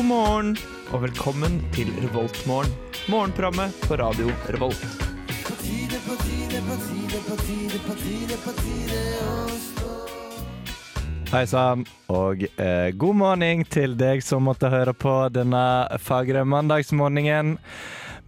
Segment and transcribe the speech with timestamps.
[0.00, 0.54] God morgen
[0.94, 2.70] og velkommen til Revoltmorgen.
[3.12, 4.80] Morgenprogrammet på radio Revolt.
[11.34, 15.66] Hei sann, og eh, god morgen til deg som måtte høre på denne
[16.00, 17.58] fagre mandagsmorgenen.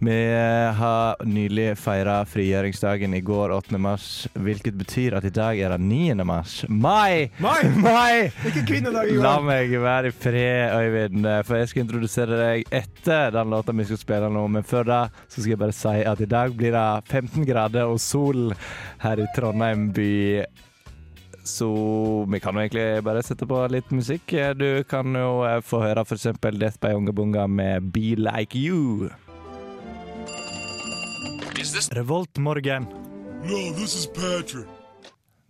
[0.05, 0.33] Vi
[0.77, 3.77] har nylig feira frigjøringsdagen i går, 8.
[3.79, 6.25] mars, hvilket betyr at i dag er det 9.
[6.27, 6.55] mars.
[6.67, 7.29] Mai!
[7.43, 7.61] Mai!
[7.85, 8.31] Mai!
[8.49, 13.31] Ikke kvinnedag i La meg være i fred, Øyvind, for jeg skal introdusere deg etter
[13.37, 14.43] den låta vi skal spille nå.
[14.51, 17.87] Men før da så skal jeg bare si at i dag blir det 15 grader
[17.87, 18.51] og sol
[19.05, 20.13] her i Trondheim by.
[21.47, 21.69] Så
[22.31, 24.35] vi kan jo egentlig bare sette på litt musikk.
[24.59, 26.31] Du kan jo få høre f.eks.
[26.59, 29.13] Death by Unga Bunga med Be Like You.
[31.63, 32.83] Revoltmorgen.
[33.43, 34.67] No, this is Patrick.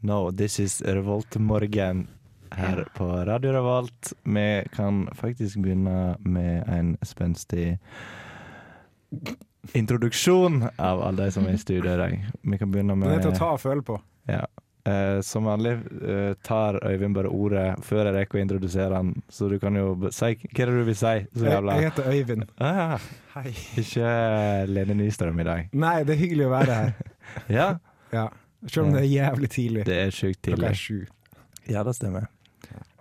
[0.01, 2.07] No, this is Revolt Morgan
[2.51, 4.13] her på Radio Revolt.
[4.23, 7.79] Vi kan faktisk begynne med en spenstig
[9.73, 12.17] introduksjon av alle de som er i studio i dag.
[12.41, 13.99] Vi kan begynne med Det er til å ta og føle på.
[14.29, 14.45] ja.
[14.85, 19.47] Eh, som vanlig eh, tar Øyvind bare ordet før jeg rekker å introdusere han, så
[19.47, 21.13] du kan jo si hva er det du vil si.
[21.37, 22.43] Så Jeg, jævla jeg heter Øyvind.
[22.59, 23.05] ah,
[23.37, 23.53] Hei.
[23.79, 24.09] Ikke
[24.67, 25.69] Lene Nystrøm i dag.
[25.71, 26.93] Nei, det er hyggelig å være her.
[27.59, 27.69] Ja,
[28.11, 28.27] Ja.
[28.67, 29.85] Selv om det er jævlig tidlig.
[29.87, 30.69] det er sjukt Klokka tidlig.
[30.69, 30.99] er sju.
[31.71, 32.27] Ja, det stemmer.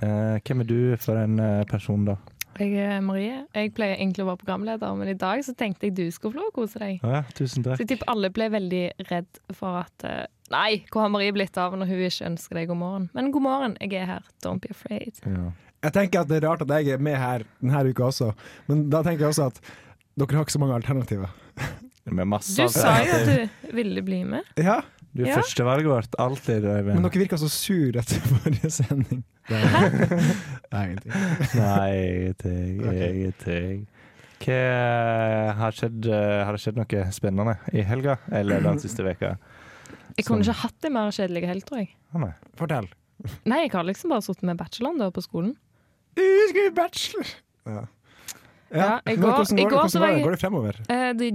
[0.03, 2.17] Eh, hvem er du for en eh, person, da?
[2.59, 3.37] Jeg er Marie.
[3.55, 6.43] Jeg pleier egentlig å være programleder, men i dag så tenkte jeg du skulle få
[6.43, 6.99] lov å kose deg.
[7.03, 11.13] Ja, tusen Så jeg tipper alle ble veldig redd for at eh, Nei, hvor har
[11.15, 13.11] Marie blitt av når hun ikke ønsker deg god morgen?
[13.17, 14.27] Men god morgen, jeg er her.
[14.45, 15.19] Don't be afraid.
[15.25, 15.51] Ja.
[15.83, 18.29] Jeg tenker at det er rart at jeg er med her denne uka også,
[18.69, 19.63] men da tenker jeg også at
[20.21, 21.33] dere har ikke så mange alternativer.
[22.11, 24.43] Med masse Du sa jo at du ville bli med.
[24.59, 24.81] Ja,
[25.15, 25.35] Du er Ja.
[25.39, 26.15] førstevalget vårt.
[26.19, 26.97] Alltid, Øyvind.
[26.99, 29.21] men dere virka så sur etter forrige sending.
[30.73, 31.13] Nei, ingenting.
[31.55, 32.83] Nei, ingenting.
[33.07, 33.87] Ingenting.
[34.43, 34.59] Hva
[35.61, 36.07] har skjedd?
[36.11, 39.37] eh, Har det skjedd noe spennende i helga eller den siste veka?
[40.17, 40.53] Jeg kunne Sånn.
[40.53, 41.91] ikke hatt det mer kjedelig helt, tror jeg.
[42.15, 42.33] Ah, nei.
[42.59, 42.89] Fortell.
[43.51, 45.55] Nei, jeg har liksom bare sittet med bacheloren da på skolen.
[46.19, 47.29] Du i bachelor!
[47.67, 47.85] Ja.
[48.73, 50.33] Ja, jeg går- hvordan går, går hvordan går det?
[50.33, 50.79] jeg- fremover?
[50.91, 51.29] Eh, det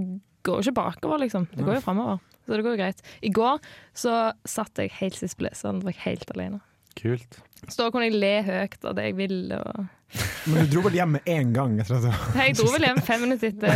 [0.44, 1.48] går ikke bakover, liksom.
[1.56, 2.20] Det går jo fremover.
[2.48, 3.02] Så det går jo greit.
[3.22, 3.60] I går
[3.94, 4.14] så
[4.46, 6.62] satt jeg helt sist på leseren, var jeg helt alene.
[6.96, 7.40] Kult.
[7.68, 9.60] Så da kunne jeg le høyt av det jeg ville.
[9.60, 9.88] Og
[10.48, 11.76] Men du dro vel hjem med en gang?
[11.82, 12.00] Jeg.
[12.38, 13.70] Jeg dro vel hjem fem minutter etter,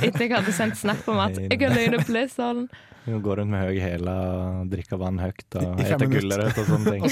[0.00, 2.68] etter jeg hadde sendt snap om at jeg er alene på lesesalen.
[3.04, 6.68] Hun går rundt med høy hæler og drikker vann høyt og spiser i gulrøtter og
[6.70, 7.04] sånne ting.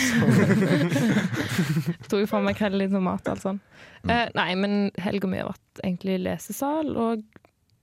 [2.09, 3.67] Tok fra meg krell litt mat og alt sånt.
[4.01, 4.09] Mm.
[4.09, 7.27] Uh, nei, men helga mi har vært egentlig lesesal og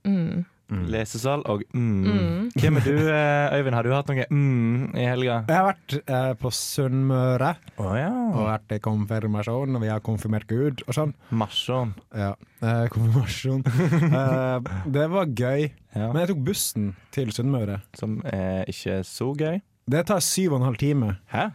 [0.09, 2.03] mm, Lesesal og mm.
[2.05, 2.49] Mm.
[2.55, 3.75] Hvem er du, eh, Øyvind?
[3.77, 5.39] Har du hatt noe mm i helga?
[5.49, 8.09] Jeg har vært eh, på Sunnmøre oh, ja.
[8.11, 11.13] og vært i konfirmasjon, og vi har konfirmert Gud og sånn.
[11.31, 11.93] Marsjon.
[12.13, 13.63] Ja, eh, konfirmasjon.
[14.09, 14.69] Eh,
[14.99, 16.11] det var gøy, Ja.
[16.11, 17.79] men jeg tok bussen til Sunnmøre.
[17.97, 19.61] Som er ikke så gøy.
[19.89, 21.15] Det tar syv og en halv time.
[21.33, 21.49] Hæ?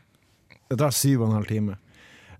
[0.70, 1.76] Det tar syv og en halv time.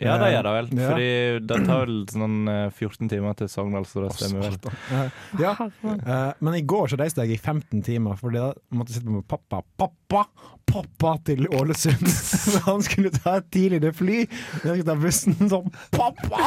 [0.01, 0.69] Ja, det Eh, gjør det vel.
[0.81, 0.89] ja.
[0.91, 4.59] Fordi det tar vel sånn eh, 14 timer til Sogndal, så det stemmer vel.
[4.91, 8.93] Eh, ja, eh, men i går så reiste jeg i 15 timer, fordi da måtte
[8.95, 9.63] jeg sitte med pappa.
[9.79, 10.25] Pappa!
[10.65, 12.07] Pappa til Ålesund!
[12.45, 14.23] Så han skulle ta et tidligere fly.
[14.25, 16.47] Jeg skulle ta bussen som pappa!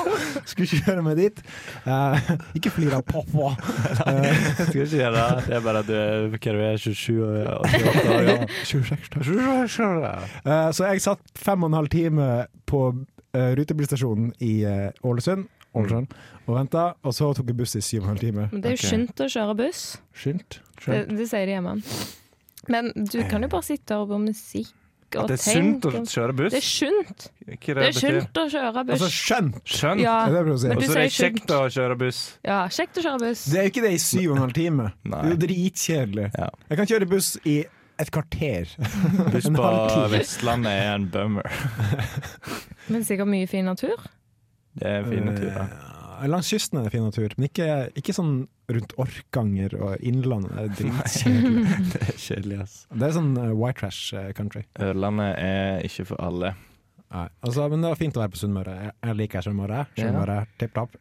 [0.49, 1.41] Skulle kjøre meg dit.
[1.85, 3.53] Eh, ikke fly da, pappa!
[4.07, 5.45] Eh, skal ikke gjøre det.
[5.47, 8.37] Det er bare at du er, hva du er 27 og 28 år Ja.
[8.65, 10.15] 26 da.
[10.45, 12.27] Eh, Så jeg satt fem og en halv time
[12.67, 12.81] på
[13.37, 15.45] uh, rutebilstasjonen i eh, Ålesund,
[15.77, 16.13] Ålesund
[16.47, 18.47] og venta, og så tok jeg buss i syv og en halv time.
[18.51, 18.87] Men det er jo Ok.
[18.89, 19.83] skjønt å kjøre buss.
[20.17, 20.59] Skynt.
[20.87, 21.77] Det, det sier de hjemme.
[22.73, 24.73] Men du kan jo bare sitte og høre på musikk
[25.15, 26.51] At Det er sunt å kjøre buss.
[26.51, 27.21] Det er sunt.
[27.47, 28.97] Det, Det er sunt å kjøre buss.
[28.97, 29.59] Altså skjønt!
[29.63, 30.01] Skjønt.
[30.03, 30.67] Ja, Er det det prøver å si?
[30.73, 32.19] Og så er det kjekt å kjøre buss.
[32.43, 33.45] ja, kjekt å kjøre buss.
[33.47, 34.89] Det er jo ikke det i syv og en halv time.
[35.07, 35.21] Nei.
[35.21, 36.27] Det er jo dritkjedelig.
[36.35, 36.49] Ja.
[36.73, 37.55] Jeg kan kjøre buss i
[38.01, 38.69] et kvarter.
[39.33, 39.67] Buss på.
[40.13, 41.47] Vestlandet er en bummer.
[42.91, 43.97] Men sikkert mye fin natur.
[44.77, 45.67] Det er fin natur, ja.
[46.25, 47.65] Langs kysten er det fin natur, men ikke,
[47.99, 48.31] ikke sånn
[48.73, 50.55] rundt Orkanger og Innlandet.
[50.55, 51.75] Det er dritkjedelig.
[51.93, 52.77] Det er kjedelig, ass.
[52.89, 54.63] Det er sånn eh, white trash eh, country.
[54.81, 56.55] Ørlandet er ikke for alle.
[57.07, 58.73] Nei, altså, men det var fint å være på Sunnmøre.
[58.83, 59.85] Jeg, jeg liker Sunnmøre.
[59.95, 60.97] Sunnmøre, tipp topp.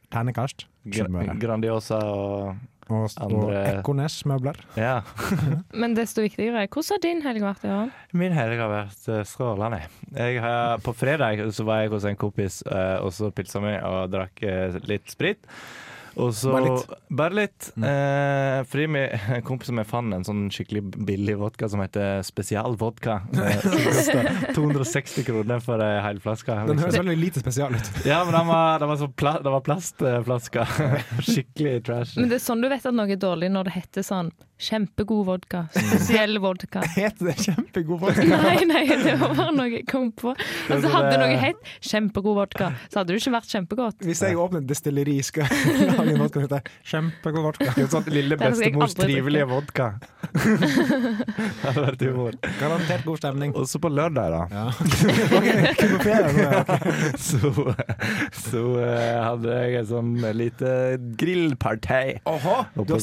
[0.86, 1.34] Sunnmøre.
[1.42, 2.56] Grandiosa og
[2.86, 4.60] Og, og Andre- Ekornes-møbler.
[4.78, 5.00] Ja.
[5.82, 7.64] Men desto viktigere, hvordan har din helg vært?
[7.66, 7.90] Johan?
[8.14, 9.80] Min helg har vært eh, strålende.
[10.14, 13.74] Jeg har, på fredag så var jeg hos en kompis, eh, og så pilsa vi
[13.82, 15.42] og drakk eh, litt sprit.
[16.16, 16.92] Og så Bare litt.
[17.12, 17.66] Bare litt.
[17.76, 19.02] Eh, fordi vi,
[19.36, 23.18] en kompis som jeg fant en sånn skikkelig billig vodka som heter spesialvodka.
[23.36, 26.56] Eh, som koster 260 kroner for ei hel flaske.
[26.70, 27.92] Den høres veldig lite spesial ut.
[28.06, 30.64] Ja, men den var, den var, så pla, den var plastflaske.
[31.28, 32.16] Skikkelig trash.
[32.16, 35.26] Men det er sånn du vet at noe er dårlig, når det heter sånn kjempegod
[35.26, 35.66] vodka.
[35.70, 36.80] Spesiell vodka.
[36.96, 38.24] Heter det kjempegod vodka?
[38.46, 40.32] Nei, nei, det var bare noe jeg kom på.
[40.72, 44.06] Altså, hadde noe hett kjempegod vodka, så hadde det ikke vært kjempegodt.
[44.06, 47.68] Hvis jeg åpner et destilleri, skal jeg lage en vodka som heter kjempegod vodka.
[47.76, 49.90] En sånn lille bestemors trivelige vodka.
[50.32, 52.40] det hadde vært humor.
[52.60, 53.54] Garantert god stemning.
[53.56, 54.42] Og så på lørdag, da.
[54.56, 54.66] Ja.
[55.36, 56.16] okay.
[57.20, 57.52] Så,
[58.40, 60.72] så eh, hadde jeg en sånn lite
[61.36, 62.24] startet.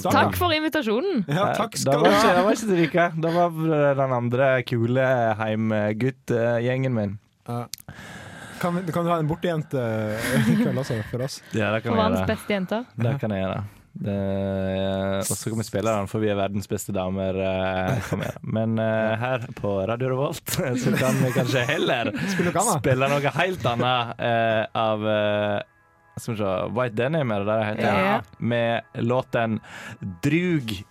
[0.10, 1.24] Takk for invitasjonen.
[1.30, 2.34] Ja, takk skal du ikke, ha.
[2.38, 3.06] det var ikke Rika.
[3.26, 3.62] Det var
[4.02, 5.06] den andre kule
[5.42, 7.16] heimgutt-gjengen min.
[7.48, 7.66] Ja.
[8.64, 9.80] Kan, vi, kan du ha en bortejente
[10.48, 11.42] i kveld også, for oss?
[11.52, 12.86] Ja, det kan For verdens beste jenter.
[12.96, 13.64] Det kan jeg gjøre.
[13.94, 17.38] Og så kan vi spille den, for vi er verdens beste damer.
[17.38, 18.24] eh.
[18.42, 22.10] Men uh, her på Radio Revolt så kan vi kanskje heller
[22.80, 25.60] spille noe helt annet uh, av eh,
[26.18, 28.00] skal vi se, White Denim, er det det det heter?
[28.06, 28.22] Ja.
[28.38, 29.60] Med låten
[30.02, 30.84] 'Drug'.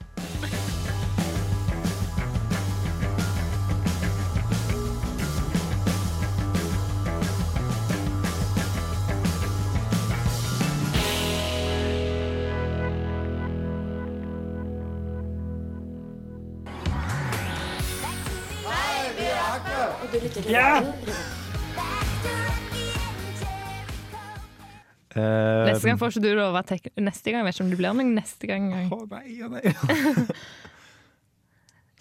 [25.12, 26.86] Eh, Neste gang får ikke du lov å være tek...
[27.02, 28.68] Neste gang, jeg vet ikke om du blir med neste gang.
[28.88, 29.62] Å nei, å nei.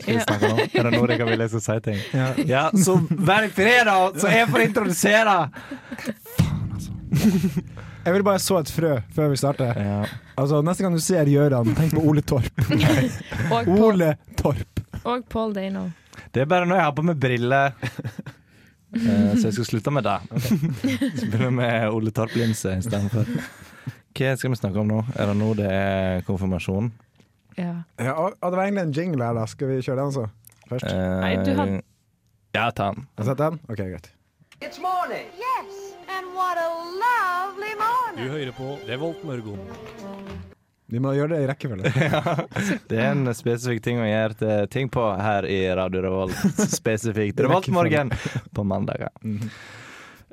[0.01, 0.63] Skal vi snakke nå?
[0.65, 1.99] Er det nå jeg vil jeg skal si ting?
[2.17, 2.29] Ja.
[2.49, 5.35] Ja, så hver fredag så jeg får introdusere!
[6.39, 6.95] Faen, altså.
[8.01, 9.77] Jeg vil bare så et frø før vi starter.
[9.77, 9.99] Ja.
[10.41, 12.63] Altså, Neste gang du ser Gjøran, tenk på Ole Torp.
[13.53, 14.81] Og Ole Torp.
[15.03, 15.85] og Paul Dano.
[16.33, 17.77] Det er bare når jeg har på meg briller.
[18.93, 20.17] Eh, så jeg skal slutte med det.
[20.41, 23.29] Så begynner vi med Ole Torp-linse istedenfor.
[24.11, 24.97] Hva skal vi snakke om nå?
[25.15, 26.89] Er det nå det er konfirmasjon?
[27.57, 27.73] Ja.
[27.99, 29.45] Ja, og, og det var egentlig en jingle her, da.
[29.47, 30.25] Skal vi kjøre den så?
[30.69, 30.87] Først?
[30.91, 31.77] Eh, Nei, du har-
[32.55, 33.07] Ja, ta den.
[33.15, 33.59] Har du sett den?
[33.69, 34.11] OK, greit.
[34.61, 35.25] It's morning.
[35.39, 36.67] Yes, and what a
[37.01, 38.27] lovely morning.
[38.27, 39.59] Du hører på Revolt Mørgon.
[40.91, 41.91] Vi må gjøre det i rekkefølge.
[42.91, 46.35] Det er en spesifikk ting å gjøre ting på her i Radio Revolt.
[46.81, 48.11] Spesifikt Revoltmorgen
[48.51, 49.13] på mandager.
[49.23, 49.45] Eh,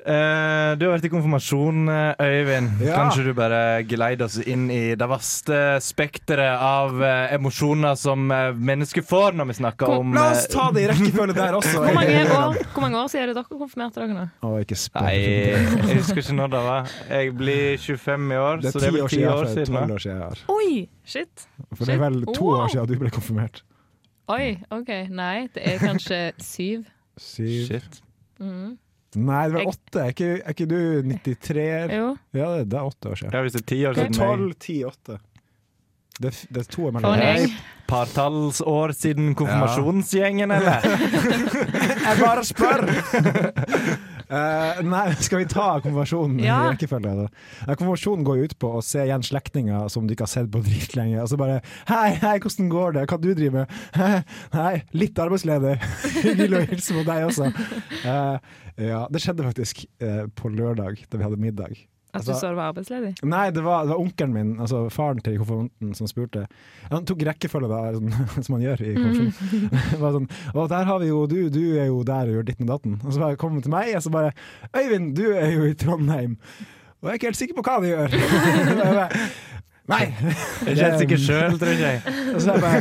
[0.09, 2.81] du har vært i konfirmasjon, eh, Øyvind.
[2.81, 2.95] Ja.
[2.97, 8.55] Kanskje du bare geleider oss inn i det vaste spekteret av eh, emosjoner som eh,
[8.57, 11.59] mennesker får når vi snakker Kom, om La oss eh, ta det i rekkefølge der
[11.59, 11.75] også.
[11.83, 14.25] Hvor mange, år, hvor mange år siden er det dere konfirmerte dere nå?
[14.49, 15.07] Å, ikke spør.
[15.11, 16.97] Nei, jeg husker ikke når det var.
[17.13, 19.55] Jeg blir 25 i år, Det så er det er ti vel år 10 siden.
[19.55, 19.77] siden.
[19.77, 19.95] Tolv da.
[19.95, 20.45] år siden jeg har.
[20.57, 21.47] Oi, shit.
[21.75, 22.63] For det er vel to Wow.
[22.65, 23.63] år siden du ble konfirmert.
[24.29, 24.91] Oi, OK.
[25.13, 26.85] Nei, det er kanskje syv.
[27.21, 28.03] Syv Shit.
[28.41, 28.77] Mm.
[29.17, 30.03] Nei, det var åtte.
[30.03, 30.81] Er ikke, er ikke du
[31.15, 31.65] 93?
[31.97, 32.11] Jo.
[32.37, 33.33] Ja, det, det er åtte år siden.
[33.33, 34.19] Ja, hvis det er ti år siden.
[34.19, 35.19] Tolv, ti, åtte.
[36.19, 37.53] Det, det er to år mellom en
[37.89, 40.83] Partalls år siden konfirmasjonsgjengen, eller?
[42.09, 42.83] Jeg bare spør!
[44.29, 46.59] uh, nei, skal vi ta konfirmasjonen Ja.
[46.67, 47.15] i rekkefølge?
[47.23, 47.27] da?
[47.63, 50.53] Ja, konfirmasjonen går jo ut på å se igjen slektninger som du ikke har sett
[50.53, 51.23] på dritlenge.
[51.23, 53.09] Og så bare 'Hei, hei, hvordan går det?
[53.09, 53.69] Hva du driver med?'
[54.03, 54.23] Hei,
[54.59, 55.79] hei litt arbeidsledig.
[56.19, 57.53] Hyggelig å hilse på deg også'.
[58.05, 61.79] Eh, ja, det skjedde faktisk eh, på lørdag, da vi hadde middag.
[62.09, 63.11] At du Altså- så du var arbeidsledig?
[63.23, 66.47] Nei, det var, det var onkelen min, altså faren til konfirmanten, som spurte.
[66.91, 69.69] Han tok rekkefølge, da, sånn, som han gjør i konfirmasjon.
[69.69, 70.01] Mm.
[70.03, 72.65] var sånn, og der har vi jo du, du er jo der og gjør ditten
[72.69, 72.97] og datten.
[73.05, 74.33] Og så bare kom han til meg, og så bare
[74.73, 76.39] Øyvind, du er jo i Trondheim.
[76.99, 78.09] Og jeg er ikke helt sikker på hva de gjør.
[79.89, 80.03] Nei!
[80.69, 82.15] Jeg kjenner ikke sjøl, tror ikke jeg.
[82.35, 82.81] Og så jeg bare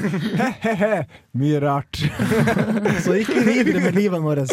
[0.65, 0.97] he-he-he,
[1.39, 2.01] mye rart.
[3.05, 4.51] Så ikke vi videre med livet vårt.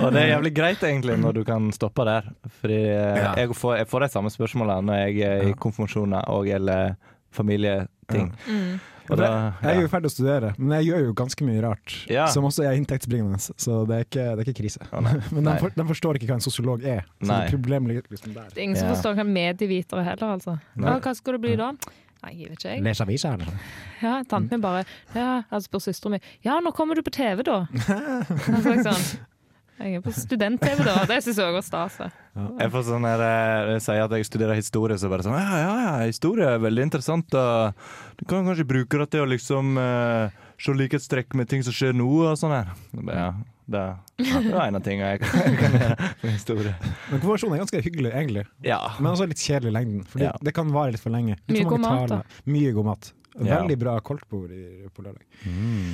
[0.00, 2.26] Og det er jævlig greit egentlig når du kan stoppe der.
[2.60, 3.30] Fordi eh, Ja.
[3.38, 6.96] jeg, får, jeg får de samme spørsmålene når jeg er i konfirmasjoner og eller
[7.36, 8.32] familieting.
[8.48, 8.76] Mm.
[9.10, 9.26] Og Jeg
[9.70, 9.86] er jo ja.
[9.86, 11.94] i ferd med å studere, men jeg gjør jo ganske mye rart.
[12.10, 12.26] Ja.
[12.32, 14.86] Som også er inntektsbringende, så det er ikke, det er ikke krise.
[14.92, 15.00] Oh.
[15.34, 17.04] Men de, for, de forstår ikke hva en sosiolog er.
[17.20, 17.44] Så Nei.
[17.52, 18.48] problemet ligger liksom der.
[18.54, 18.94] Det er ingen som Ja.
[18.96, 20.58] forstår hva medievitere heller, altså.
[20.74, 20.96] Nei.
[21.04, 21.70] Hva skal det bli da?
[22.24, 22.82] Nei, jeg vet ikke jeg.
[22.82, 23.70] Les aviser, eller?
[24.02, 24.84] Ja, Tanten min bare
[25.14, 27.58] Ja, altså spør søstera mi Ja, når kommer du på TV, da?
[28.50, 29.04] Altså, jeg sånn,
[29.78, 30.94] jeg er på student-TV, da.
[31.08, 31.98] Det syns jeg òg var stas.
[32.36, 35.58] Jeg får sånn her eh, Jeg sier at jeg studerer historie, så bare sånn Ja,
[35.60, 37.28] ja, ja, historie er veldig interessant.
[37.32, 37.72] Da.
[38.20, 41.92] Du kan kanskje bruke det til å liksom eh, se likhetstrekk med ting som skjer
[41.96, 42.72] nå, og sånn her.
[42.96, 43.28] Ja,
[43.66, 43.84] det,
[44.22, 46.74] Ja, Det, er var en av tingene jeg kan, jeg kan gjøre med historie.
[47.10, 48.46] Men konfirmasjon er ganske hyggelig, egentlig.
[48.64, 48.80] Ja.
[49.00, 50.32] Men også litt kjedelig i lengden, for Ja.
[50.40, 51.36] det kan vare litt for lenge.
[51.50, 52.22] Litt Mye god mat, da.
[52.48, 53.12] Mye god mat.
[53.44, 53.58] Ja.
[53.60, 55.24] Veldig bra koldtbord i- på lørdag.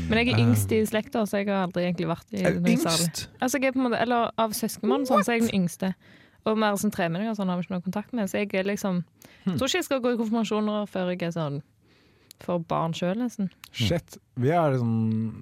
[0.08, 2.76] Men jeg er yngst i slekta, så jeg har aldri egentlig vært i noe særlig.
[2.78, 3.26] yngst?
[3.40, 5.94] Altså, jeg er på en måte, eller av søskenbarn sånn, så er jeg den yngste.
[6.46, 8.28] Og mer sånn tremenninger sånn, har vi ikke noe kontakt med.
[8.30, 9.04] Så jeg er liksom
[9.44, 9.56] Hmm.
[9.58, 11.62] tror ikke jeg skal gå i konfirmasjoner før jeg er sånn
[12.40, 13.50] for barn sjøl, nesten.
[13.72, 14.18] Shit.
[14.37, 15.34] Vi er sånn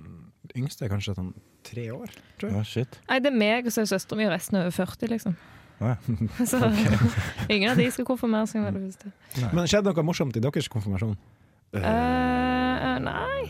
[0.57, 2.57] Yngste er kanskje sånn tre år, tror jeg.
[2.57, 2.99] Ja, shit.
[3.09, 5.37] Nei, det er meg og så er søstera mi og resten er over 40, liksom.
[5.80, 5.95] Ja.
[6.45, 6.59] så
[7.50, 9.12] ingen av de skal konfirmere seg.
[9.54, 11.16] Men skjedde noe morsomt i deres konfirmasjon?
[11.71, 13.43] Eh, nei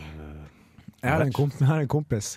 [1.01, 2.35] Jeg har en, komp jeg har en kompis.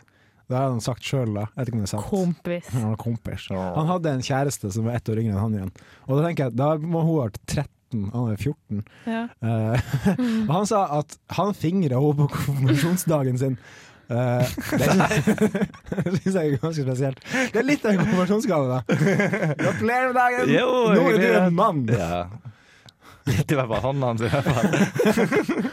[0.49, 1.47] Det har han sagt sjøl, da.
[1.53, 2.09] Jeg vet ikke om det er sant.
[2.09, 2.67] Kompis.
[2.73, 3.47] Han var kompis.
[3.53, 5.73] Han hadde en kjæreste som var ett år yngre enn han igjen.
[6.07, 8.83] Og da tenker jeg, da må hun ha vært 13, han er 14.
[9.09, 9.25] Ja.
[9.41, 9.89] Uh,
[10.49, 13.59] og han sa at han fingra henne på konfirmasjonsdagen sin.
[14.05, 14.45] Uh,
[16.05, 17.25] det syns jeg er ganske spesielt.
[17.25, 18.99] Det er litt av en konfirmasjonsgave, da.
[19.61, 20.53] Gratulerer med dagen!
[20.53, 21.87] Jo, Nå er du en mann!
[21.89, 22.27] Ja.
[23.33, 25.73] Gitt var bare hånda hans, i hvert fall.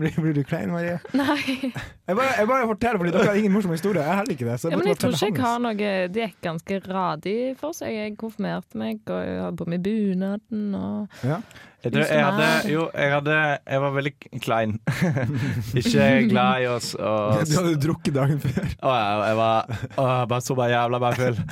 [0.00, 0.98] blir, blir du klein, Marie?
[1.18, 1.70] Nei.
[1.70, 4.02] Jeg bare, jeg bare forteller, fordi dere har ingen morsom historie.
[4.02, 4.56] Jeg heller ikke det.
[4.60, 7.94] Så Ja, men jeg tror ikke jeg har noe Det gikk ganske radig for seg.
[7.94, 11.38] Jeg konfirmerte meg og jeg hadde på meg bunaden og Ja.
[11.82, 14.12] Jeg, tror, jeg hadde Jo, jeg hadde Jeg var veldig
[14.44, 14.76] klein.
[15.80, 16.92] Ikke glad i oss.
[16.94, 18.70] Og, Du hadde drukket dagen før.
[18.82, 21.42] Å, jeg, jeg var å, bare så bare jævla bare full.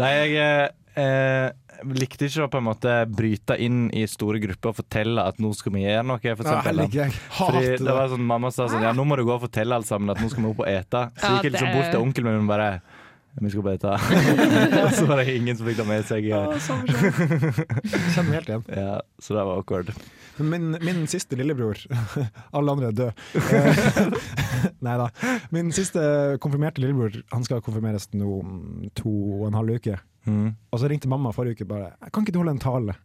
[0.00, 1.48] Nei, jeg eh,
[1.84, 5.52] likte ikke å på en måte bryte inn i store grupper og fortelle at nå
[5.56, 6.20] skal vi gjøre noe.
[6.22, 7.24] For eksempel, ja, ikke.
[7.38, 9.88] Fordi det var sånn, Mamma sa sånn Ja, nå må du gå og fortelle alle
[9.88, 11.02] sammen at nå skal vi opp og ete.
[11.16, 12.70] Så Ja, gikk jeg liksom bort til onkelen min og bare
[13.36, 13.96] Vi skal bare
[14.86, 16.30] og så var det ingen som fikk det med seg.
[18.14, 18.64] Kjenner helt igjen.
[18.80, 19.92] Ja, så det var awkward.
[20.36, 21.78] Min, min siste lillebror
[22.56, 23.12] Alle andre er døde.
[24.84, 25.10] Nei da.
[25.52, 26.00] Min siste
[26.44, 28.50] konfirmerte lillebror Han skal konfirmeres nå om
[28.96, 29.96] to og en halv uke.
[30.26, 30.48] Mm.
[30.74, 32.96] Og så ringte mamma forrige uke bare Kan ikke du holde en tale?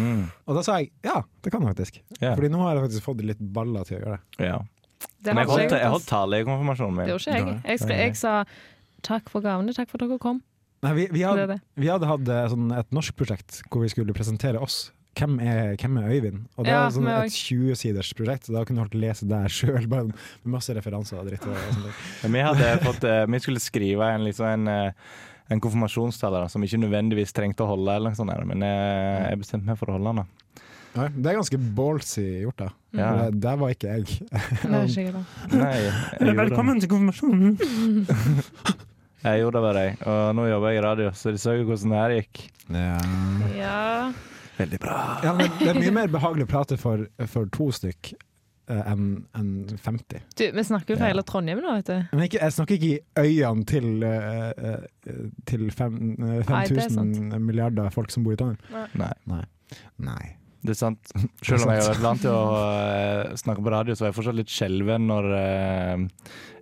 [0.00, 0.22] Mm.
[0.48, 2.00] Og da sa jeg ja, det kan jeg faktisk.
[2.20, 2.32] Yeah.
[2.34, 4.48] Fordi nå har jeg faktisk fått litt baller til å gjøre det.
[4.50, 4.58] ja.
[5.20, 7.04] Det Men jeg holdt, jeg holdt tale i konfirmasjonen min.
[7.08, 7.60] Det gjorde ikke jeg.
[7.68, 8.34] Jeg, skal, jeg sa
[9.04, 10.38] takk for gavene, takk for at dere kom.
[10.86, 11.82] Nei, vi, vi, hadde, det det.
[11.82, 14.86] vi hadde hatt eh, sånn et norskprosjekt hvor vi skulle presentere oss.
[15.16, 16.42] Hvem er, hvem er Øyvind?
[16.56, 19.86] Og det Ja, var sånn et 20-siders prosjekt, så da kunne folk lese der sjøl,
[19.92, 20.12] med
[20.56, 21.44] masse referanser og dritt.
[21.48, 22.02] Og sånt.
[22.24, 25.16] Ja, Vi, hadde fått, eh, vi skulle skrive en, liksom en, eh,
[25.50, 29.40] en konfirmasjonstaler som ikke nødvendigvis trengte å holde, eller noe sånt, der, men jeg, jeg
[29.44, 30.22] bestemte meg for å holde den.
[30.24, 30.62] da.
[30.96, 32.68] Ja, det er ganske ballsy gjort, da.
[32.96, 33.08] Ja.
[33.10, 34.04] For det- Der var ikke jeg.
[34.06, 35.24] Det er ikke da.
[35.52, 36.80] Nei, jeg, gjorde det.
[36.80, 38.06] til konfirmasjonen!
[39.26, 39.98] jeg gjorde det bare, jeg.
[40.06, 42.42] Og nå jobber jeg i radio, så de så jo hvordan det her gikk.
[42.72, 42.96] Ja.
[43.58, 44.12] Ja.
[44.56, 44.96] Veldig bra.
[45.22, 48.14] Ja, men det er mye mer behagelig å prate for, for to stykk
[48.68, 50.22] enn en 50.
[50.38, 52.16] Du, vi snakker jo for hele Trondheim nå, vet du.
[52.16, 56.80] Men ikke, jeg snakker ikke i øynene til, uh, eh, til fem, eh, Nei, det
[56.82, 58.58] er 5000 milliarder folk som bor i Trondheim.
[58.98, 59.44] Nei, Nei,
[60.10, 60.24] Nei.
[60.66, 61.12] Det er sant.
[61.46, 64.38] Selv om jeg er vant til å eh, snakke på radio, så var jeg fortsatt
[64.40, 66.04] litt skjelven når eh,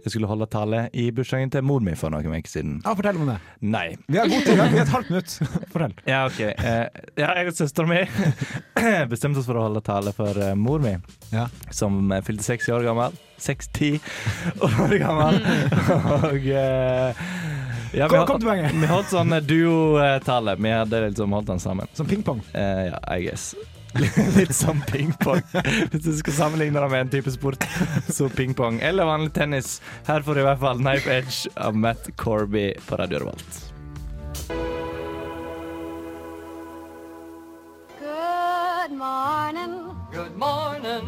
[0.04, 2.74] jeg skulle holde tale i bursdagen til mor mi for noen uker siden.
[2.84, 3.38] Ja, fortell om det.
[3.64, 3.86] Nei.
[4.04, 5.36] Vi har god tid, vi har- et halvt minutt.
[5.72, 5.94] Fortell.
[6.10, 6.40] Ja, OK.
[6.44, 8.02] Eh, ja, jeg og søstera mi
[9.12, 10.94] bestemte oss for å holde tale for mor mi,
[11.32, 11.48] Ja.
[11.72, 13.16] som fylte 60 år gammel.
[13.44, 13.96] 60
[14.68, 15.40] år gammel.
[16.30, 16.44] Og
[17.94, 20.56] ja, vi, Kom, kom holdt, vi holdt sånn duotale.
[20.58, 21.90] Vi hadde liksom holdt den sammen.
[21.94, 22.40] Som pingpong.
[22.54, 23.52] Uh, ja, I guess.
[24.38, 25.42] Litt som pingpong.
[25.92, 27.66] Hvis du skal sammenligne det med en type sport,
[28.08, 28.80] så pingpong.
[28.82, 29.78] Eller vanlig tennis.
[30.08, 33.60] Her får du i hvert fall Knife Edge av Matt Corby på Radio Revolt.
[38.00, 39.74] Good morning.
[40.12, 41.06] Good morning.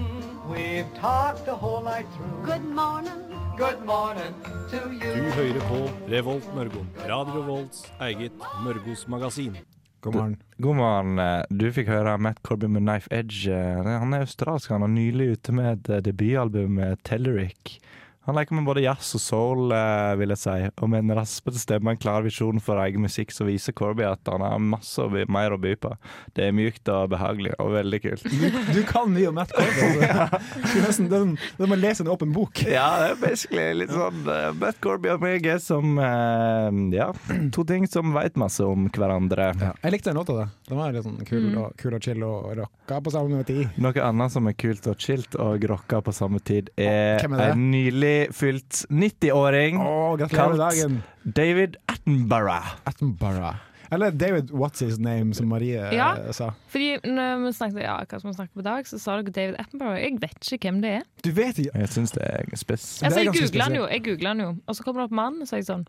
[0.49, 2.47] We've talked the whole night through.
[2.47, 3.27] Good morning.
[3.59, 4.35] Good morning
[4.71, 5.13] to you.
[5.15, 6.85] Du hører på Revolt Mørgo.
[7.09, 8.33] Radio Revolts eget
[8.65, 9.57] Mørgos magasin.
[10.07, 10.37] God morgen.
[10.63, 11.19] God morgen.
[11.19, 13.51] eh, Du fikk høre Matt Corby med Knife Edge.
[13.51, 14.71] Eh, Han er australsk.
[14.71, 17.79] Han er nylig ute med eh, debutalbum med Tellerick.
[18.27, 20.55] Han leker med både jazz og soul, eh, vil jeg si.
[20.83, 24.03] Og med en raspete stemme og en klar visjon for egen musikk, så viser Corby
[24.09, 25.93] at han har masse å by- mer å by på.
[26.35, 28.25] Det er mykt og behagelig, og veldig kult.
[28.27, 29.87] Du, du kan mye om Matt Corby.
[30.03, 30.41] Altså.
[30.77, 32.63] Er nesten det er som- det er som å lese en åpen bok.
[32.67, 37.13] Ja, det er basically litt sånn uh, Matt Corby og meg er som uh, Ja,
[37.55, 39.53] to ting som veit masse om hverandre.
[39.85, 40.35] Jeg likte den låta.
[40.41, 40.49] da.
[40.69, 41.59] Den var litt sånn kul, Mm.
[41.63, 43.69] og, kul og chill og rocka på samme tid.
[43.79, 47.43] Noe annet som er kult og chilt og rocka på samme tid, er, Hvem er
[47.45, 47.49] det?
[47.53, 50.99] en nylig fylt 90-åring, Å, gratulerer med dagen!
[51.37, 52.75] David Attenborough.
[52.89, 53.63] Attenborough.
[53.95, 56.09] Eller David What's His Name, som Marie eh, Ja.
[56.35, 56.51] sa.
[56.73, 59.35] Fordi når vi snakket, ja, hva som vi snakket på i dag, så sa dere
[59.37, 59.99] David Attenborough.
[60.03, 61.05] Jeg vet ikke hvem det er.
[61.23, 62.87] Du vet ikke Jeg syns det er spes.
[63.07, 65.39] Altså, jeg googla han jo, jeg googlet han jo, og så kommer det opp mann,
[65.43, 65.87] og så er jeg sånn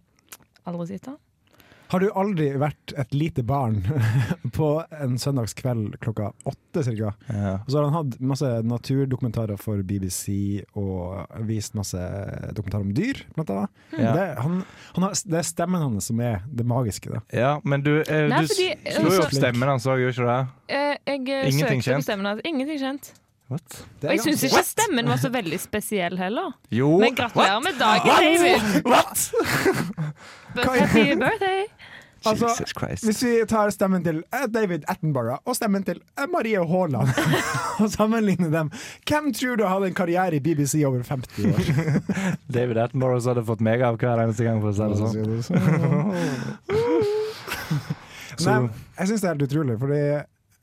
[0.68, 1.18] Aldri sett han.
[1.88, 3.78] Har du aldri vært et lite barn
[4.58, 7.14] på en søndagskveld klokka åtte cirka?
[7.32, 7.54] Ja.
[7.62, 12.02] Og så har han hatt masse naturdokumentarer for BBC og vist masse
[12.58, 13.78] dokumentarer om dyr, blant annet.
[13.96, 14.12] Ja.
[14.18, 14.60] Det, han,
[14.98, 17.14] han har, det er stemmen hans som er det magiske.
[17.14, 17.24] Da.
[17.36, 18.68] ja, men du, eh, Nei, du fordi,
[18.98, 20.42] slo jo opp altså- stemmen hans òg, gjorde ikke det?
[20.68, 22.04] Eh, jeg eh, Ingenting søkte kjent?
[22.04, 22.44] på stemmen hans.
[22.52, 23.14] Ingenting kjent.
[23.48, 23.86] What?
[24.02, 26.52] Det Og jeg syns ikke stemmen var så veldig spesiell heller.
[26.74, 26.98] Jo.
[27.00, 28.82] Men gratulerer med dagen, David!
[28.84, 29.32] What?
[30.56, 31.68] But happy birthday!
[32.26, 33.04] Altså, Jesus Christ.
[33.06, 37.08] Hvis vi tar stemmen til eh, David Attenborough og stemmen til eh, Marie Haaland
[37.82, 38.72] og sammenligner dem,
[39.08, 41.62] hvem tror du hadde en karriere i BBC over 50 år?
[42.58, 44.98] David Attenborough hadde fått meg av hver eneste gang, for å si det
[45.48, 45.58] sånn.
[48.48, 48.58] Nei,
[49.00, 50.02] jeg syns det er helt utrolig, fordi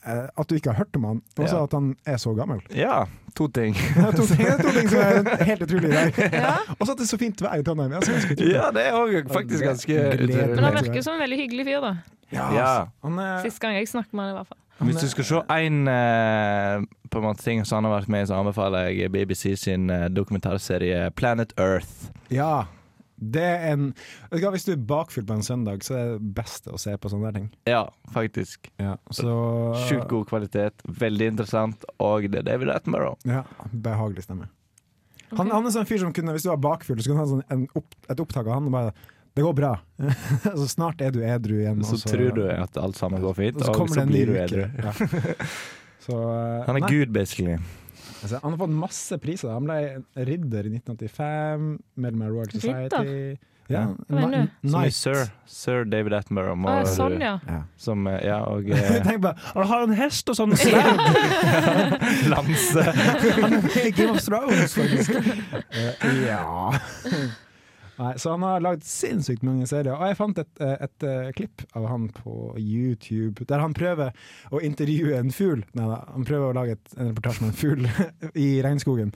[0.05, 1.63] at du ikke har hørt om han, og Ja.
[1.65, 2.61] at han er så gammel.
[2.77, 3.05] Ja,
[3.37, 3.75] to ting.
[3.97, 6.13] Er to ting, to ting som er helt utrolig i dag.
[6.79, 7.93] Og så at det er så fint vær i Trondheim.
[7.93, 11.81] Ja, det er òg faktisk ganske utrolig Men han virker som en veldig hyggelig fyr,
[11.81, 11.95] da.
[12.33, 12.69] Ja, Ja.
[13.05, 14.61] Er, Sist gang jeg snakket med han, i hvert fall.
[14.85, 15.85] Hvis du skal se én
[17.23, 21.11] måte ting som han har vært med i, så anbefaler jeg BBC sin eh, dokumentarserie
[21.17, 22.11] Planet Earth.
[22.31, 22.65] ja.
[23.35, 23.87] Det er en
[24.33, 27.33] Hvis du er bakfylt på en søndag, så er det beste å se på sånne
[27.37, 27.47] ting.
[27.71, 28.69] Ja, faktisk.
[28.83, 29.37] Ja, så
[29.89, 33.17] Sjukt god kvalitet, veldig interessant, og det er David Attenborough.
[33.29, 34.51] Ja, behagelig stemme.
[35.35, 37.33] Han, han er sånn fyr som kunne, hvis du var bakfull, så kunne han ha
[37.33, 38.93] sånn en opp, et opptak av han og bare
[39.35, 39.73] Det går bra.
[40.61, 41.81] så snart er du edru igjen.
[41.83, 44.37] Så og tror du at alt sammen går fint, og så og så blir du
[44.39, 44.69] edru.
[44.79, 44.95] Ja.
[46.05, 47.55] Så, uh, Han er nei, gud, basically.
[48.23, 49.51] Altså, han har fått masse priser.
[49.55, 49.81] Han ble
[50.29, 51.67] ridder i 1985,
[51.97, 53.37] medlem av Royal Society.
[53.41, 53.41] Ja,
[53.73, 53.87] Ja.
[54.13, 56.55] Hva Som Sir, Sir David Attenborough.
[56.55, 57.39] Må du- sånn, ja.
[57.81, 61.01] Som, eh, ja, og eh, Tenk bare, han har en hest og sånn sverd!
[62.35, 62.85] Lanse.
[63.97, 65.17] Game of Thrones, faktisk.
[65.73, 66.45] Eh, ja
[67.99, 69.95] Nei, Så han har lagd sinnssykt mange serier.
[69.95, 74.15] Og jeg fant et, et, et, eh, klipp av han på YouTube der han prøver
[74.51, 75.63] å intervjue en fugl.
[75.79, 77.87] Nei da, han prøver å lage et, en reportasje med en fugl
[78.47, 79.15] i regnskogen.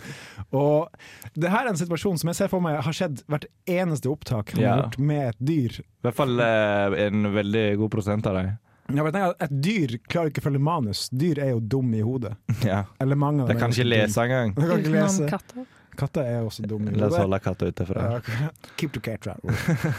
[0.53, 0.89] Og
[1.35, 4.55] det her er en situasjon som jeg ser for meg har skjedd hvert eneste opptak
[4.55, 5.83] han har gjort med et dyr.
[5.83, 8.57] I hvert fall eh, en veldig god prosent av dem.
[8.89, 11.09] Ja, men tenker Et dyr klarer ikke å følge manus.
[11.13, 12.37] Dyr er jo dumme i hodet.
[12.69, 12.85] Ja.
[13.01, 14.55] Eller mange av De kan ikke lese engang.
[14.57, 15.67] De kan ikke Utenom lese.
[15.99, 16.29] Katter.
[16.29, 18.07] Er også dumme La oss holde katta utenfra.
[18.15, 18.49] Ja,
[18.81, 19.45] keep to cat out.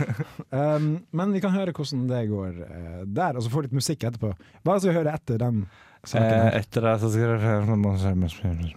[0.56, 4.08] um, men vi kan høre hvordan det går uh, der, og så få litt musikk
[4.10, 4.34] etterpå.
[4.64, 5.64] Hva skal vi høre etter den
[6.04, 6.26] saken?
[6.26, 8.74] Eh, etter det så skal jeg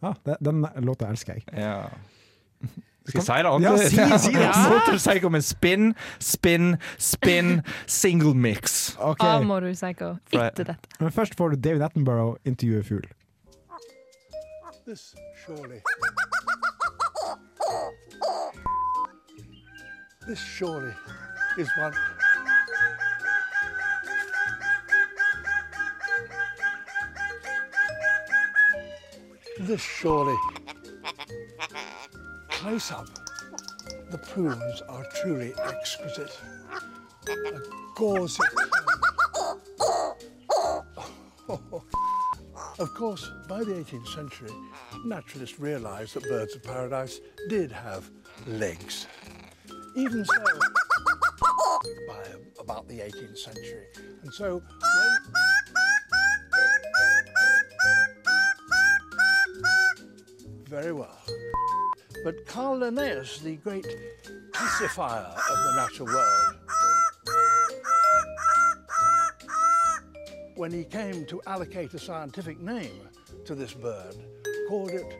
[0.00, 1.42] Ah, det, den låta elsker jeg.
[1.52, 1.90] Ja.
[3.04, 3.88] Skal jeg si det Ja, ordentlig?
[3.90, 4.40] si- si det.
[4.48, 4.68] Ja.
[4.68, 8.96] Motorpsycho med spin, spin, spin, single mix.
[8.98, 9.28] Okay.
[9.28, 10.16] Av Motorpsycho.
[10.32, 10.88] Etter dette.
[11.00, 13.08] Men først får du David Attenborough intervjue fugl.
[14.86, 15.14] This
[15.46, 15.80] surely.
[20.30, 20.94] This surely
[21.58, 21.92] is one.
[29.58, 30.36] This surely.
[32.48, 33.08] Close up.
[34.12, 36.38] The prunes are truly exquisite.
[37.26, 38.28] A.
[42.78, 44.50] Of course, by the 18th century,
[45.04, 48.08] naturalists realised that birds of paradise did have
[48.46, 49.06] legs.
[50.00, 50.44] Even so,
[52.08, 52.24] by
[52.58, 53.84] about the 18th century.
[54.22, 55.18] And so, when.
[60.64, 61.20] Very well.
[62.24, 63.86] But Carl Linnaeus, the great
[64.52, 66.54] classifier of the natural world,
[70.56, 73.06] when he came to allocate a scientific name
[73.44, 74.16] to this bird,
[74.66, 75.14] called it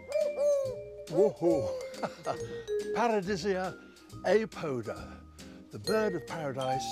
[1.10, 1.68] woohoo,
[2.96, 3.74] Paradisia
[4.24, 4.98] apoda,
[5.72, 6.86] the bird of paradise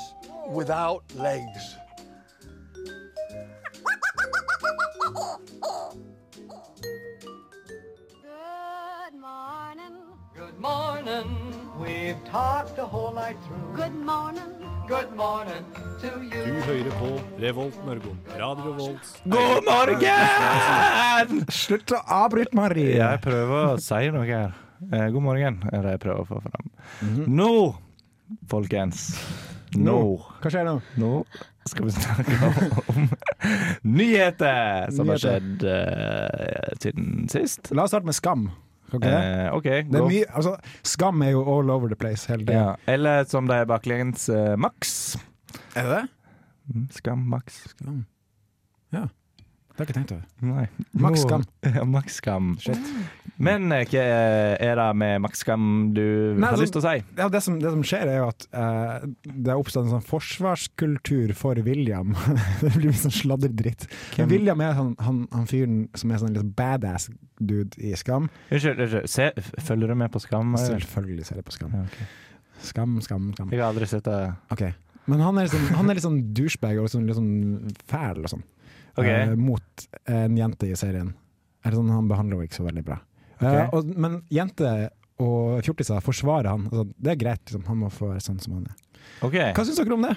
[0.48, 1.74] without legs.
[8.22, 9.94] Good morning.
[10.36, 11.26] Good morning.
[11.78, 13.76] We've talked the whole night through.
[13.76, 14.42] Good morning.
[14.88, 15.64] Good morning
[16.00, 16.62] to Du you.
[16.62, 18.18] hører på Revolt Mørgon.
[18.38, 19.16] Radio Revolts.
[19.24, 20.02] God morgen!
[20.04, 22.94] Er Slutt å avbryte, Marie!
[22.96, 24.56] Jeg prøver å si noe her.
[24.92, 26.72] Eh, god morgen, er det jeg prøver å få fram.
[27.26, 27.52] Nå,
[28.50, 29.08] folkens.
[29.76, 30.00] Nå.
[30.40, 30.78] Hva skjer nå?
[31.00, 31.12] Nå
[31.68, 33.08] skal vi snakke om
[33.98, 37.70] nyheter som har skjedd eh, siden sist.
[37.76, 38.48] La oss starte med Skam.
[38.88, 39.12] Okay.
[39.12, 42.56] Eh, okay, er mye, altså, skam er jo all over the place hele tiden.
[42.56, 42.76] Ja.
[42.88, 45.18] Eller som det er baklengs, eh, Max.
[45.76, 46.04] Er det det?
[46.72, 47.58] Mm, Skam, Max.
[47.74, 48.06] Skam.
[48.96, 49.04] Ja.
[49.78, 50.24] Det har jeg ikke tenkt over.
[50.42, 50.62] Nei.
[50.98, 51.42] Maks Nå- skam.
[51.78, 52.46] Ja, maks skam.
[52.58, 52.88] Shit.
[53.38, 54.00] Men eh, hva
[54.58, 57.02] er det med maks skam du Nei, har altså- lyst til å si?
[57.20, 60.02] Ja, det, som, det som skjer, er jo at eh, det har oppstått en sånn
[60.08, 62.16] forsvarskultur for William.
[62.64, 63.86] det blir litt sånn sladredritt.
[64.18, 67.06] William er han, han, han fyren som er sånn litt badass
[67.38, 68.26] dude i Skam.
[68.50, 69.54] Unnskyld, unnskyld.
[69.70, 70.58] Følger du med på Skam?
[70.58, 71.78] Selvfølgelig ser jeg på Skam.
[71.78, 72.10] Ja, okay.
[72.66, 73.54] Skam, skam, skam.
[73.54, 74.18] Jeg har aldri sett det.
[74.50, 74.74] Okay.
[75.08, 78.42] Men han er, han er litt sånn douchebag og sånn, litt sånn fæl og sånn.
[78.98, 79.06] Ok.
[79.08, 81.12] Eh, mot en jente i serien.
[81.64, 82.98] Er det sånn, han behandler henne ikke så veldig bra.
[83.38, 83.74] Eh, Ok.
[83.78, 84.88] og, men jenter
[85.22, 86.66] og fjortiser forsvarer han.
[86.70, 87.64] Altså, det er greit, liksom.
[87.66, 88.76] han må få være sånn som han er.
[89.24, 89.52] Okay.
[89.56, 90.14] Hva syns dere om det?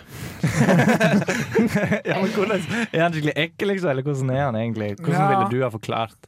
[2.10, 3.90] ja, hvordan, er han skikkelig ekkel, liksom?
[3.94, 4.90] Eller hvordan er han egentlig?
[5.00, 5.30] Hvordan Ja.
[5.32, 6.28] ville du ha forklart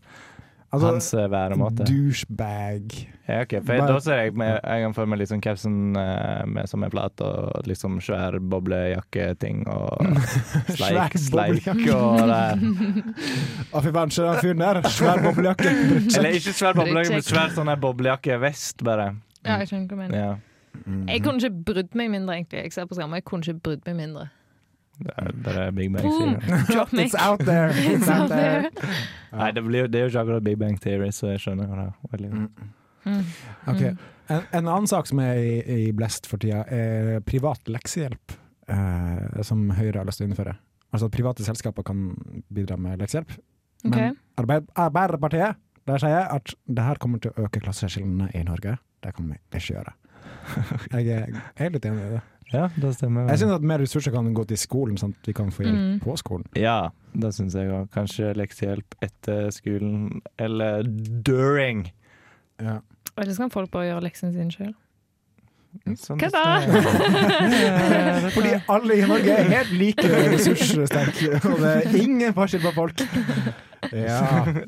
[0.73, 1.85] Altså, hans eh, væremåte?
[1.85, 2.95] douchebag.
[3.23, 6.41] Ja, ok, for Bare- Da ser jeg med, jeg kan for meg liksom capsen eh,
[6.45, 10.09] med som er flat, og liksom svær boblejakketing og
[10.75, 12.73] sleik, sleik og det.
[13.71, 14.81] Å, fy faen, se den fyren der.
[14.91, 15.71] Svær boblejakke.
[16.17, 19.13] Eller ikke svær boblejakke, men svær sånn her boblejakkevest, bare.
[19.47, 20.19] Ja, jeg skjønner hva du mener.
[20.19, 20.36] Ja.
[21.13, 22.63] Jeg kunne ikke brydd meg mindre, egentlig.
[22.67, 24.27] Jeg ser på skjermen, jeg kunne ikke brydd meg mindre.
[25.03, 26.36] Det er bare Big Bang Boom!
[26.43, 27.03] Theory.
[27.07, 27.71] It's out there.
[27.71, 28.69] It's out there.
[29.33, 31.88] Nei, det, blir, det er jo ikke akkurat Big Bang Theory, så jeg skjønner det
[32.12, 32.65] veldig godt.
[33.05, 33.23] Mm.
[33.73, 33.93] Okay.
[34.29, 38.37] En, en annen sak som er i, i blest for tida, er privat leksehjelp.
[38.71, 40.53] Eh, som Høyre har lyst til å innføre.
[40.93, 42.05] Altså at private selskaper kan
[42.53, 43.33] bidra med leksehjelp.
[43.83, 48.29] Men Men Arbeid, Arbeiderpartiet der sier jeg at det her kommer til å øke klasseskillene
[48.33, 48.77] i Norge.
[49.03, 49.93] Det kan vi ikke gjøre.
[50.93, 52.21] Jeg er helt litt enig i det.
[52.53, 53.27] Ja, det stemmer.
[53.31, 55.75] Jeg syns at mer ressurser kan gå til skolen, sånn at vi kan få hjelp
[55.81, 55.99] Mm.
[56.03, 56.45] på skolen.
[56.55, 57.89] Ja, det syns jeg òg.
[57.91, 60.83] Kanskje leksehjelp etter skolen, eller
[61.25, 61.87] during.
[62.61, 62.77] Ja.
[63.17, 64.73] Eller så kan folk bare gjøre leksene sine sjøl.
[65.97, 66.43] Sånn Hva da?
[68.36, 73.02] Fordi alle i Norge er helt like ressurssterke, og det er ingen forskjell på folk.
[73.89, 74.19] Ja.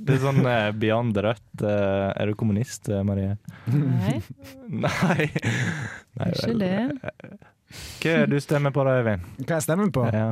[0.01, 1.45] Det er sånn eh, Beyond Rødt.
[1.61, 3.35] eh, er du kommunist, eh, Marie?
[3.69, 4.17] Nei,
[4.85, 5.29] Nei.
[6.19, 6.73] Nei ikke det.
[8.01, 9.29] Hva er du stemmer på da, Øyvind?
[9.45, 10.07] Hva jeg stemmer på?
[10.13, 10.27] Ja,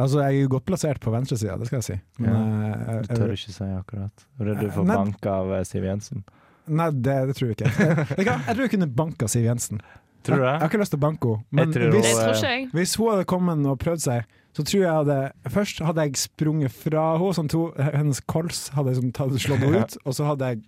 [0.00, 1.96] Altså, jeg er jo godt plassert på venstresida, det skal jeg si.
[2.22, 4.22] Men, Ja, eh, du tør ikke si akkurat.
[4.40, 6.22] Redd du får bank av eh, Siv Jensen.
[6.68, 7.70] Nei, det, det tror jeg ikke.
[7.78, 9.80] Jeg, jeg, kan- jeg tror jeg kunne banka Siv Jensen.
[10.22, 12.20] Tror du Jeg, jeg har ikke lyst til å banke henne, men tror hvis, hun-
[12.34, 12.68] tror jeg.
[12.72, 15.18] hvis hun hadde kommet og prøvd seg, så tror jeg hadde
[15.54, 19.80] Først hadde jeg sprunget fra henne, sånn to, hennes kols hadde jeg sånn, slått henne
[19.86, 20.62] ut, og så hadde jeg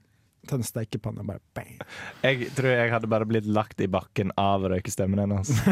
[0.47, 1.77] tatt en stekepanne og bare bang.
[2.25, 5.53] Jeg tror jeg hadde bare blitt lagt i bakken av røykestemmen hennes.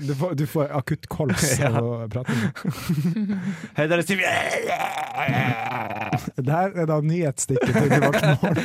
[0.00, 1.68] Du får, du får akutt kols Ja.
[1.76, 2.54] å prate med
[3.76, 4.22] Hei, der er Siv
[6.40, 8.62] Det her er da nyhetsstikket til Debattmål.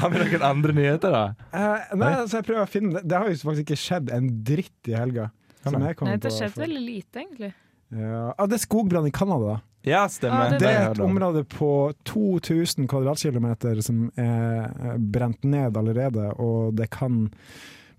[0.00, 1.24] Har vi noen andre nyheter, da?
[1.52, 3.04] Uh, nei, altså jeg prøver å finne det.
[3.10, 5.28] Det har jo faktisk ikke skjedd en dritt i helga.
[5.68, 7.52] Nei, det har skjedd veldig lite, egentlig.
[7.94, 8.24] Ja.
[8.32, 9.58] Ah, det er skogbrann i Canada.
[9.84, 10.46] Ja, stemmer.
[10.46, 16.30] Ah, det- Det er et område på 2000 kvadratkilometer som er eh, brent ned allerede,
[16.40, 17.30] og det kan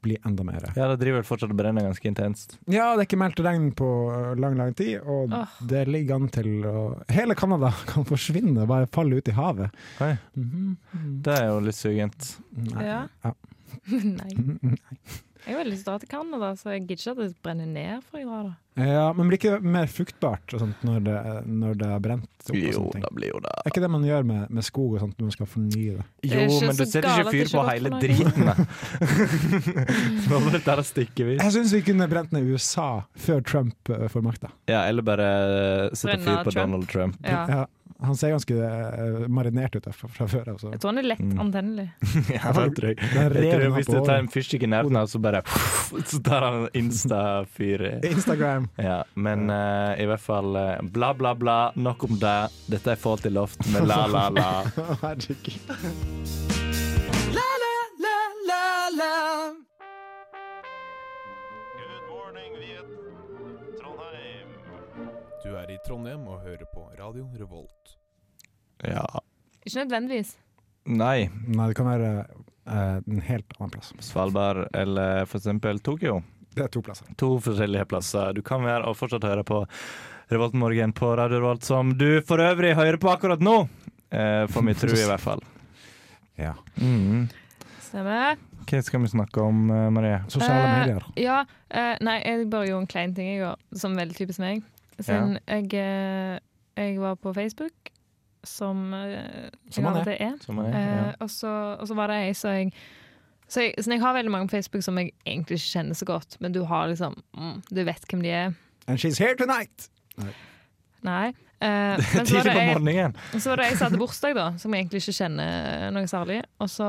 [0.05, 0.61] bli enda mer.
[0.75, 2.57] Ja, det driver vel fortsatt og brenner ganske intenst.
[2.69, 5.47] Ja, det er ikke meldt regn på eh, lang, lang tid, og Åh.
[5.67, 9.71] det ligger an til å Hele Canada kan forsvinne, bare falle ut i havet.
[9.99, 11.21] Mm -hmm.
[11.23, 12.37] Det er jo litt sugent.
[12.55, 12.83] Nei.
[12.85, 13.07] Ja.
[13.23, 13.33] Ja.
[13.89, 14.77] Nei.
[15.47, 17.65] Jeg veldig lyst til å dra til Canada, så jeg gidder ikke at det brenner
[17.67, 18.43] ned før jeg drar.
[18.43, 18.53] da.
[18.75, 21.13] Ja, men blir ikke det mer fruktbart og sånt når det,
[21.47, 22.49] når det er brent opp?
[22.51, 23.05] og Jo, sånne ting?
[23.15, 23.53] blir jo det.
[23.63, 26.03] Er ikke det man gjør med, med skog og sånt når man skal fornye det?
[26.27, 28.55] Jo, men du setter ikke fyr på hele driten, da.
[30.25, 34.51] Jeg syns vi kunne brent ned USA før Trump eh, får makta.
[34.69, 35.29] Ja, eller bare
[35.95, 36.59] sette fyr på Trump.
[36.59, 37.17] Donald Trump.
[37.25, 37.45] Ja.
[37.49, 37.65] Ja,
[38.05, 40.71] han ser ganske eh, marinert ut der fra, fra før Altså.
[40.73, 41.39] Jeg tror han er lett Mm.
[41.41, 41.87] antennelig.
[42.35, 42.97] Ja, det tror jeg.
[43.15, 45.41] Jeg tror hvis du tar en fyrstikk i nærheten så bare
[46.11, 47.85] Så tar han insta-fyr.
[47.87, 47.99] i-
[48.75, 51.71] Ja, men uh, i hvert fall uh, bla, bla, bla.
[51.75, 52.37] Nok om det.
[52.71, 54.49] Dette er Fault til loft med la, la, la.
[55.03, 55.59] Herregud.
[61.75, 62.89] Good morning, Viet.
[63.79, 64.47] Trondheim.
[65.43, 67.95] Du er i Trondheim og hører på Radio Revolt.
[68.83, 69.05] Ja.
[69.65, 70.35] Ikke nødvendigvis.
[70.85, 71.29] Nei.
[71.47, 72.11] Nei, det kan være
[72.69, 73.93] uh, en helt annen plass.
[74.05, 76.19] Svalbard eller for eksempel Tokyo.
[76.55, 77.07] Det er to plasser.
[77.19, 78.33] To forskjellige plasser.
[78.37, 79.63] Du kan være og fortsatt høre på
[80.31, 83.57] Revoltmorgen på Radio Revolt, som du for øvrig hører på akkurat nå.
[84.09, 85.43] Eh, får vi tro, i hvert fall.
[86.35, 86.51] Ja.
[86.75, 87.29] Mm.
[87.79, 88.35] Stemmer.
[88.67, 90.17] Hva skal vi snakke om, eh, Marie?
[90.27, 91.05] Sosiale uh, medier.
[91.15, 91.37] Ja.
[91.71, 94.65] uh, nei, jeg bare gjorde en klein ting i går, som er veldig typisk meg.
[94.99, 96.35] Siden jeg, eh,
[96.75, 97.91] jeg var på Facebook,
[98.43, 100.11] som Som jeg man av og er.
[100.11, 100.35] til er.
[100.43, 101.07] Som er, Eh, ja.
[101.23, 102.73] og, så, og så var det ei som jeg
[103.47, 106.05] Så, jeg, så jeg har veldig mange på Facebook som jeg egentlig ikke kjenner så
[106.09, 108.53] godt, men du har liksom mm, Du vet hvem de er.
[108.87, 109.89] And she's here tonight!
[111.05, 111.27] Nei.
[111.61, 113.13] Eh, men så var, det på jeg, morgenen.
[113.39, 116.41] så var det jeg som hadde bursdag, da, som jeg egentlig ikke kjenner noe særlig.
[116.59, 116.87] Og så,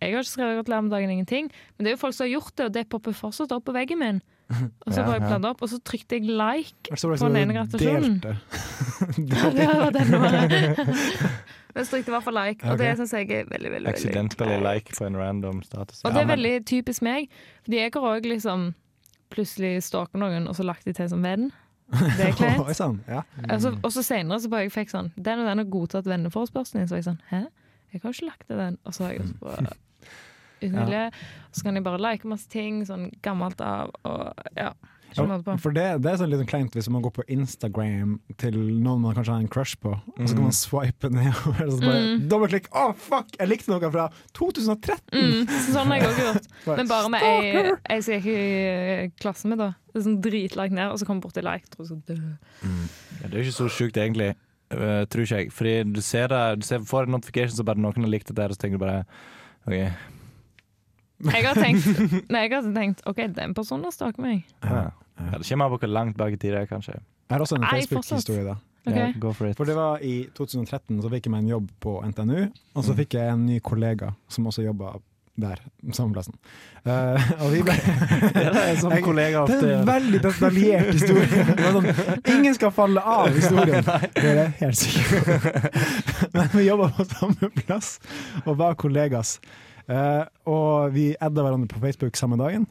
[0.00, 2.32] Jeg har ikke skrevet gratulerer med dagen, ingenting, men det er jo folk som har
[2.36, 4.20] gjort det, og det popper fortsatt opp på veggen min.
[4.48, 5.18] Og så Ja, ja.
[5.26, 6.88] bladde opp, og så trykte jeg like.
[6.88, 8.20] Jeg På den ene gratulasjonen.
[8.24, 8.38] delte.
[9.58, 10.08] det var den
[11.78, 11.84] det var.
[11.84, 13.72] Men så trykte jeg i hvert fall like, og det syns jeg er veldig, veldig,
[13.76, 16.02] veldig Accidentally like på en random status.
[16.04, 17.30] Og det er veldig typisk meg,
[17.62, 18.68] fordi jeg har òg liksom
[19.32, 21.50] plutselig stalka noen, og så lagt de til som venn.
[21.92, 23.04] Det er kleint.
[23.08, 23.22] ja.
[23.48, 26.82] Altså, og så senere så bare jeg fikk sånn Den og den har godtatt venneforespørselen
[26.82, 26.88] din.
[26.90, 27.40] Så var jeg sånn Hæ?
[27.92, 28.76] Jeg har ikke lagt til den.
[28.84, 29.72] Og så har jeg også bare
[30.66, 30.78] uten.
[30.82, 34.72] Og så kan jeg bare like masse ting, sånn gammelt av, og ja.
[35.24, 35.54] Ikke hadde på.
[35.64, 39.02] For det, det er sånn litt sånn kleint hvis man går på Instagram til noen
[39.02, 42.00] man kanskje har en crush på, og så kan man swipe nedover og så bare
[42.08, 42.24] Mm.
[42.30, 42.68] dobbeltklikk.
[42.72, 43.34] Å, fuck!
[43.38, 44.06] Jeg likte noe fra
[44.38, 44.98] 2013!
[45.12, 46.48] Mm, sånn har jeg også gjort.
[46.78, 49.70] Men bare med ei, ei som jeg gikk i klasse med, da.
[49.92, 51.66] Det er sånn dritlangt ned, og så kommer bort til like.
[51.72, 52.20] Tror jeg så død.
[53.22, 54.34] Ja, det er ikke så sjukt, egentlig.
[54.68, 55.52] Uh, tror ikke jeg.
[55.56, 58.36] Fordi du ser det, du ser, får en notification så bare noen har likt det
[58.36, 58.98] der, og så tenker du bare
[59.64, 60.17] OK.
[61.24, 61.86] Jeg har tenkt,
[62.30, 64.44] nei, jeg har tenkt OK, den personen har stalket meg.
[64.62, 64.84] Ja.
[65.18, 66.94] Ja, det kommer an på hvor langt bak i tid det er, kanskje.
[66.94, 68.54] Jeg har også en Facebook-historie, da.
[68.86, 68.98] okay.
[69.08, 69.56] yeah, go for it.
[69.58, 72.86] For det var i 2013 så fikk jeg meg en jobb på NTNU, og Mm.
[72.86, 74.94] så fikk jeg en ny kollega som også jobba
[75.38, 75.58] der,
[75.94, 76.34] samme plassen.
[76.86, 80.88] Uh, og vi ble Ja, det er som Jeg- kollega Det er en veldig detaljert
[80.94, 81.44] historie.
[81.58, 81.86] Sånn,
[82.38, 85.52] ingen skal falle av historien, det er jeg helt sikker på.
[86.38, 87.98] Men vi jobba på samme plass
[88.46, 89.40] og var kollegas.
[89.88, 92.66] Eh, og vi adda hverandre på Facebook samme dagen.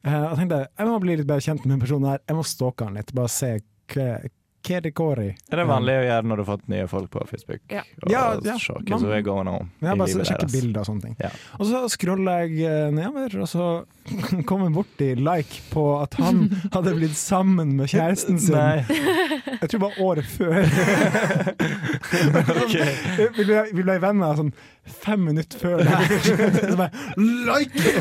[0.00, 2.20] Uh, og tenkte jeg må bli litt bedre kjent med den personen her.
[2.24, 3.50] Jeg må stalke han litt, bare se
[3.92, 5.28] hva det går i.
[5.52, 7.60] Er det vanlig å gjøre når du har fått nye folk på Facebook?
[7.72, 7.80] Ja.
[8.04, 8.56] Og Ja, ja.
[8.60, 10.52] se Man- som going on Ja, bare sjekke deres.
[10.52, 11.16] bilder og sånne ting.
[11.20, 11.30] Ja.
[11.58, 13.84] Og så scroller jeg eh, nedover, og så
[14.48, 18.54] kom jeg borti like på at han hadde blitt sammen med kjæresten sin.
[18.56, 18.84] Nei.
[19.60, 20.60] Jeg tror det var året før.
[23.36, 24.52] vi, ble, vi ble venner sånn
[24.92, 26.74] fem minutter før det her.
[26.76, 26.90] Bare,
[27.48, 27.92] like!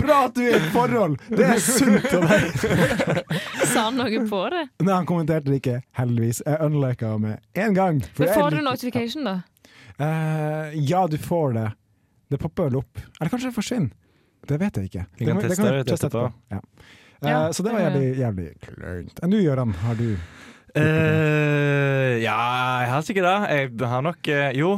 [0.00, 1.16] Bra at du er i et forhold!
[1.30, 3.24] Det er sunt av deg!
[3.70, 4.64] Sa han noe på det?
[4.84, 6.42] Nei, han kommenterte det ikke, heldigvis.
[6.46, 8.02] Jeg unlika med en gang.
[8.14, 9.36] for Men får du notification, da?
[10.00, 11.68] Uh, ja, du får det.
[12.32, 12.98] Det popper vel opp.
[13.20, 13.92] Eller kanskje det forsvinner.
[14.44, 15.06] Det vet jeg ikke.
[15.20, 16.28] Vi kan teste det ut teste etterpå.
[16.52, 16.60] Ja.
[16.60, 19.20] Uh, Ja, så det var jævlig, jævlig kleint.
[19.24, 19.70] Enn du, Gøran?
[19.80, 20.10] Har du
[20.74, 22.38] Eh, ja,
[22.82, 23.58] jeg har sikkert det.
[23.80, 24.72] Jeg har nok eh, Jo,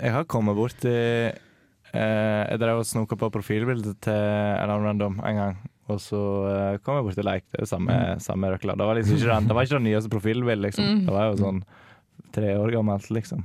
[0.00, 1.32] jeg har kommet borti uh,
[1.92, 5.58] Jeg drev og snoka på profilbildet til en annen random en gang.
[5.92, 7.46] Og så uh, kom jeg borti like.
[7.52, 8.20] Det er samme, Mm.
[8.24, 8.76] samme røkla.
[8.80, 10.84] Det var liksom ikke den, det var ikke det nyeste profilbildet, liksom.
[10.88, 11.02] Mm.
[11.08, 11.60] Det var jo sånn
[12.32, 13.44] tre år gammelt, liksom.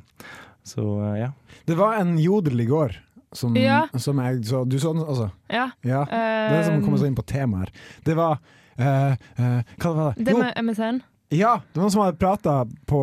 [0.67, 1.31] Så uh, ja.
[1.67, 2.95] Det var en jodel i går
[3.35, 3.81] som, Ja.
[3.99, 5.27] som jeg så Du så den, altså?
[5.51, 5.67] Ja.
[5.83, 6.05] Ja.
[6.07, 7.75] Det er som kommer seg inn på temaet her.
[8.07, 8.39] Det var
[8.77, 10.25] Uh, uh, Hva var det?
[10.27, 10.99] Det Jo, med MSN.
[11.31, 13.01] Ja, det var noen som hadde prata på,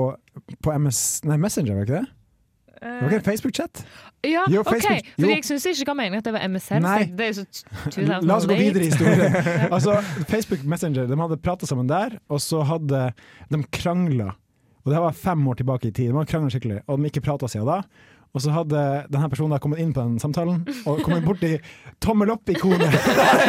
[0.64, 2.06] på MS, nei, Messenger, var ikke det?
[2.84, 3.82] Det var ikke en Facebook-chat?
[4.24, 4.74] Ja, Jo, OK.
[4.74, 5.10] Facebook- OK.
[5.20, 6.82] Fordi jeg syns ikke hva mening at det var MSN.
[6.84, 7.04] Nei.
[7.16, 7.64] Det er jo så t-
[7.96, 9.37] 2000 La oss gå videre i historien.
[9.74, 9.94] Altså,
[10.28, 13.06] Facebook Messenger de hadde prata sammen der, og så hadde
[13.52, 14.34] de krangla.
[14.84, 16.10] Og det var fem år tilbake i tid.
[16.10, 17.78] De hadde krangla skikkelig, og de ikke prata siden da.
[18.35, 18.79] Og så hadde
[19.14, 21.53] denne personen kommet inn på den samtalen og kommet borti
[22.03, 22.97] tommel opp-ikonet.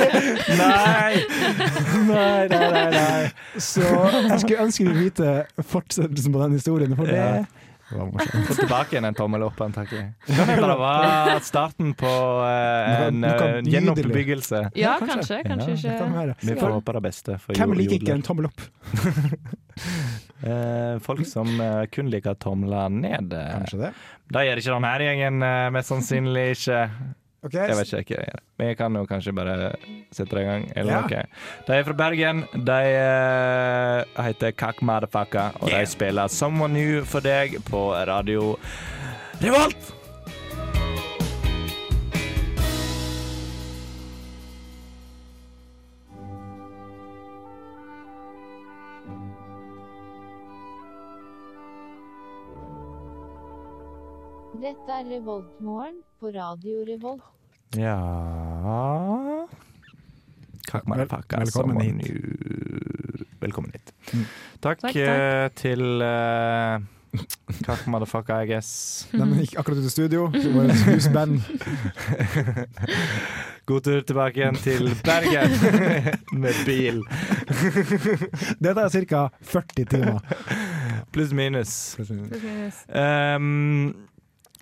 [0.62, 1.24] Nei!
[2.06, 3.22] nei, nei, nei, nei.
[3.58, 5.32] Så jeg skulle ønske vi vite
[5.72, 7.98] fortsettelsen på den historien, for det Ja.
[7.98, 8.46] var morsomt.
[8.50, 10.06] Få tilbake igjen en tommel opp, antakelig.
[10.30, 12.14] Kan hende det var starten på
[12.46, 14.64] eh, en eh, gjenoppbyggelse.
[14.78, 15.42] Ja, kanskje.
[15.46, 15.74] kanskje.
[15.76, 16.50] Kanskje Ja, kan ikke.
[16.50, 18.66] Vi får håpe det beste for Hvem liker ikke en tommel opp?
[20.46, 23.34] Eh, folk som eh, kun liker tomler ned.
[23.34, 23.94] eh, Kanskje det.
[24.32, 25.40] Det gjør ikke denne gjengen,
[25.74, 26.82] mest sannsynlig ikke.
[27.46, 27.68] Okay.
[27.70, 28.40] Jeg vet ikke hva jeg gjør.
[28.58, 29.56] Men jeg kan jo kanskje bare
[30.12, 30.64] sette det i gang.
[30.76, 31.02] Eller Ja.
[31.02, 31.26] noe.
[31.68, 32.40] De er fra Bergen.
[32.66, 32.80] De
[34.24, 38.56] heter Kak Madafaka, og de spiller 'Someone New' for deg på radio
[39.42, 39.94] Revolt!
[54.66, 57.22] Dette er Revoltmorgen på Radio Revolt.
[57.78, 57.96] Ja
[60.74, 63.28] Vel- velkommen hit.
[63.40, 63.92] Velkommen hit.
[64.14, 64.24] Mm.
[64.64, 64.96] Takk, Takk, takk.
[64.96, 66.80] eh, til uh,
[67.64, 68.72] Kak Motherfucker, I guess.
[69.14, 70.26] Nei, men ikke akkurat ut i studio.
[70.34, 71.40] Vårt husband.
[73.70, 75.54] God tur tilbake igjen til Bergen
[76.42, 77.04] med bil.
[78.60, 79.28] Det tar ca.
[79.42, 80.20] 40 timer.
[81.14, 81.78] Pluss minus.
[81.96, 82.84] Pluss minus.
[82.90, 83.94] Um,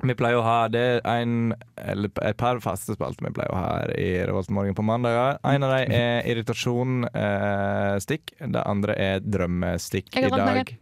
[0.01, 3.67] Vi pleier å ha det en, eller et par faste spalter vi pleier å ha
[3.83, 5.37] her i Revoltmorgen på mandager.
[5.45, 8.33] En av dem er irritasjon-stikk.
[8.41, 10.09] det andre er drømmestikk.
[10.17, 10.73] I dag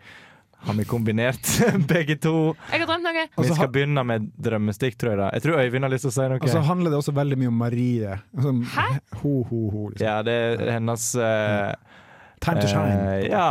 [0.61, 1.47] har vi kombinert
[1.91, 2.53] begge to.
[2.69, 3.23] Jeg har drømt noe.
[3.41, 5.19] Vi skal begynne med drømmestikk, tror jeg.
[5.21, 6.41] da Jeg tror Øyvind har lyst til å si noe.
[6.41, 8.17] Og så handler det også veldig mye om Marie.
[8.37, 8.85] Altså, Hæ?
[9.23, 9.87] Ho, ho, ho.
[9.89, 10.05] Liksom.
[10.05, 11.71] Ja, det er hennes eh,
[12.45, 12.93] Time to shine.
[13.17, 13.47] eh, ja.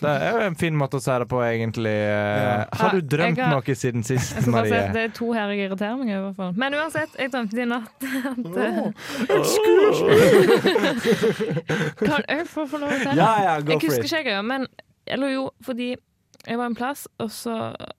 [0.00, 1.92] Det er jo en fin måte å si det på, egentlig.
[1.92, 2.64] Eh, Ja.
[2.72, 4.92] Har du drømt jeg har- noe siden sist, Jeg skal bare si Marie?
[4.92, 6.18] Det er to her jeg irriterer meg over.
[6.18, 6.52] i hvert fall.
[6.56, 7.90] Men uansett, jeg drømte i natt
[8.30, 8.92] at eh,
[11.98, 13.14] Kan jeg få få lov til å?
[13.18, 14.66] Ja, ja, go Jeg husker ikke jeg, men
[15.06, 15.94] Eller jo, fordi
[16.44, 17.54] jeg var en plass, og så,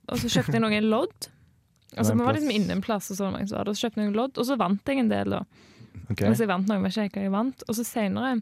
[0.09, 1.29] og så kjøpte jeg noen lodd.
[1.97, 4.05] Altså, Vi var liksom inne en plass, og så, var hadde, og så kjøpte jeg
[4.11, 5.29] noen lodd, og så vant jeg en del.
[5.33, 5.43] da
[6.11, 6.27] Okay.
[6.27, 7.63] Mens jeg vant noe, men ikke hva jeg vant.
[7.69, 8.35] Og så senere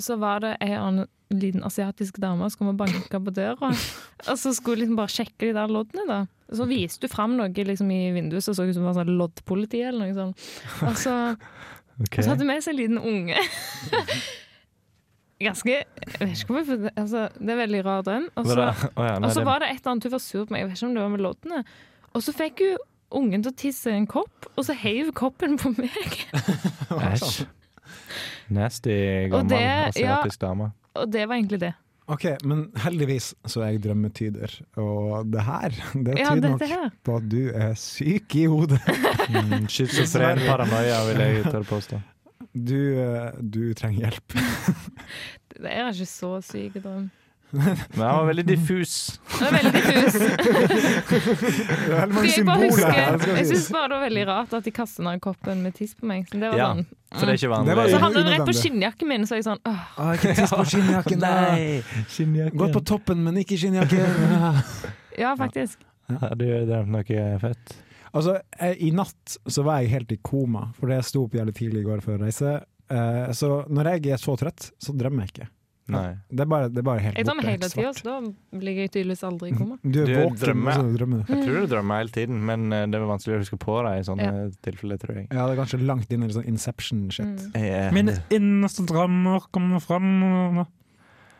[0.00, 3.72] så var det en annen liten asiatisk dame som kom og banka på døra.
[4.30, 6.18] Og så skulle liksom bare sjekke de der loddene, da.
[6.52, 9.80] Så viste du fram noe liksom i vinduet som så ut som var sånn loddpoliti
[9.80, 10.44] eller noe sånt.
[10.84, 11.14] Og så,
[12.04, 12.20] okay.
[12.20, 13.40] og så hadde du med seg en liten unge.
[15.42, 18.28] Ganske Jeg vet ikke hvorfor altså, Det er veldig rar drøm.
[18.38, 20.22] Og så, Å ja, nei, og så det- var det et eller annet hun var
[20.22, 21.64] sur på meg, jeg vet ikke om det var med loddene.
[22.12, 22.76] Og så fikk hun
[23.22, 26.14] ungen til å tisse i en kopp, og så heiv koppen på meg.
[26.92, 27.42] Æsj.
[28.52, 30.18] Nasty, gammel det- ja.
[30.40, 30.70] dame.
[30.94, 31.72] Og det var egentlig det.
[32.12, 36.90] Ok, men heldigvis så er jeg drømmetyder, og det her det Ja, tyder nok her.
[37.06, 38.80] på at du er syk i hodet.
[39.30, 42.00] Mm, Schizofren paranoia, vil jeg tørre påstå.
[42.52, 44.34] Du, eh, du trenger hjelp.
[45.62, 47.10] Det er ikke så syk drøm.
[47.52, 48.92] Men han var veldig diffus.
[49.38, 50.14] Det var veldig diffus.
[51.12, 53.18] Det er mange symboler her.
[53.36, 56.08] jeg syns bare det var veldig rart at de kastet den koppen med tiss på
[56.08, 56.24] meg.
[56.30, 56.86] Så det var Ja, sånn.
[57.12, 57.76] For det er ikke vanlig.
[57.76, 59.84] Så han havnet det rett på skinnjakken min, så jeg sånn åh.
[60.00, 61.22] Ah, ikke tiss på skinnjakken.
[61.26, 62.58] Nei, Skinnjakken.
[62.64, 64.20] Gått på toppen, men ikke skinnjakken.
[65.20, 65.82] Ja, faktisk.
[66.08, 67.74] Ja, du drømt noe fett?
[68.16, 71.52] Altså, jeg, I natt så var jeg helt i koma, fordi jeg sto opp jævlig
[71.58, 72.54] tidlig i går for å reise.
[72.88, 75.48] Eh, så når jeg er så trøtt, så drømmer jeg ikke.
[75.90, 76.12] Nei.
[76.30, 77.96] Det er bare, det er bare helt Jeg drømmer borte, hele helt tida, svart.
[77.98, 79.78] så da ligger jeg tydeligvis aldri i koma.
[79.82, 80.72] Du er våken, drømmer.
[80.72, 81.24] så du drømmer.
[81.26, 83.98] Jeg tror du drømmer hele tiden, men eh, det er vanskelig å huske på deg
[83.98, 84.28] i sånne
[84.62, 85.26] tilfeller, tror jeg.
[85.32, 87.48] Ja, det er kanskje langt inn i sånn Inception-shit.
[87.50, 87.58] Mm.
[87.58, 87.90] Yeah.
[87.96, 90.08] Mine innerste drømmer kommer fram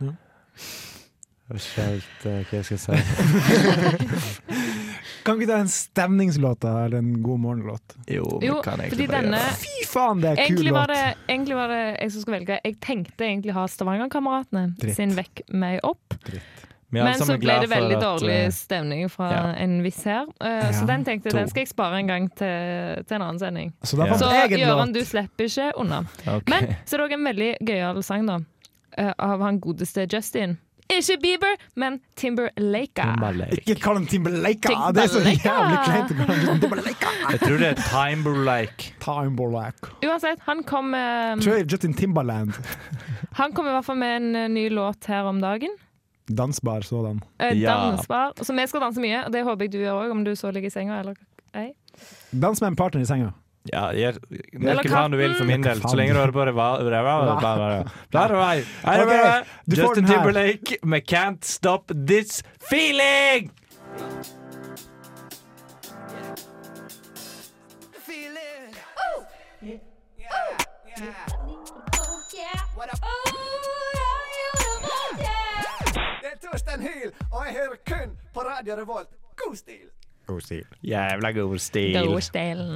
[0.02, 2.94] Jeg vet ikke helt eh, hva jeg skal si.
[5.22, 6.64] Kan vi ta en stemningslåt?
[6.64, 7.96] Eller en god morgenlåt?
[8.06, 9.38] Jo, Jo, kan fordi denne.
[9.60, 10.90] Fy faen, det er kul låt!
[11.28, 12.58] egentlig var det jeg som skulle velge.
[12.64, 14.96] Jeg tenkte egentlig ha Stavangerkameratene Dritt.
[14.96, 16.18] sin Vekk meg opp.
[16.92, 19.44] Er Men så ble det veldig at, dårlig eh, stemning fra ja.
[19.62, 20.26] en viss her.
[20.42, 23.22] Uh, Ja, Så den tenkte jeg, den skal jeg spare en gang til, til en
[23.22, 23.72] annen sending.
[23.82, 24.18] Så Ja.
[24.18, 26.02] Så Gøran, du slipper ikke unna.
[26.26, 26.50] Okay.
[26.52, 28.40] Men så er det òg en veldig gøyal sang, da.
[28.98, 30.58] Uh, Av han godeste Justin.
[30.90, 33.00] Ikke Bieber, men Timberlake.
[33.02, 33.58] Timberlake.
[33.62, 34.72] Ikke kall den Timberlake!
[34.92, 37.12] Det er så jævlig kleint å kalle ham Timberlake!
[37.30, 38.90] Jeg tror det er Timberlake.
[39.00, 39.92] Timberlake.
[40.04, 42.52] Uansett, han kom, eh, Tror jeg Justin Timberland.
[43.38, 45.72] han kom i hvert fall med en eh, ny låt her om dagen.
[46.28, 47.22] Dansbar sådan.
[47.38, 47.74] Eh, Ja.
[47.90, 48.32] Dansbar.
[48.42, 50.52] Så vi skal danse mye, og det håper jeg du gjør òg, om du så
[50.52, 51.16] ligger i senga eller
[51.54, 51.72] ei.
[52.32, 53.32] Dans med en partner i senga.
[53.70, 54.16] Ja, gjør
[54.58, 56.44] Eller hva du vil for min del, så lenge du hører på
[59.78, 60.06] får Justin.
[60.10, 63.52] Timberlake med Can't Stop This Feeling!
[76.22, 79.08] Det er Torstein Hyl, og jeg hører kun på Radio Revolt.
[79.36, 80.01] God stil!
[80.32, 80.64] God stil.
[80.88, 81.94] Jævla god stil.
[82.08, 82.74] Gårdstelen.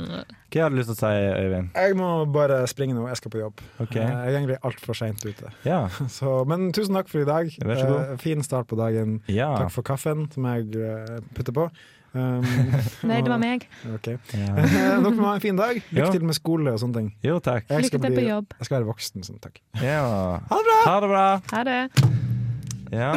[0.52, 1.68] Hva har du lyst til å si, Øyvind?
[1.74, 3.60] Jeg må bare springe nå, jeg skal på jobb.
[3.82, 4.04] Okay.
[4.04, 5.50] Eh, Jeg er egentlig altfor seint ute.
[5.66, 5.80] Ja.
[6.18, 7.50] Så, men tusen takk for i dag.
[7.64, 8.00] Vær så god.
[8.14, 9.20] Eh, fin start på dagen.
[9.32, 9.50] ja.
[9.58, 11.68] Takk for kaffen som jeg eh, putter på.
[12.16, 12.40] Um,
[13.10, 13.66] Nei, det var meg.
[13.98, 14.16] Okay.
[14.32, 14.54] ja.
[15.02, 15.82] Dere må ha en fin dag.
[15.92, 17.10] Lykke til med skole og sånne ting.
[17.26, 17.66] Jo, takk.
[17.68, 18.54] Lykke til på jobb.
[18.56, 19.60] jeg skal være voksen, sånn takk.
[19.82, 20.00] Ja.
[20.48, 20.78] Ha det bra!
[20.86, 21.26] Ha det bra.
[21.52, 22.45] Ha det.
[22.92, 23.12] Ja.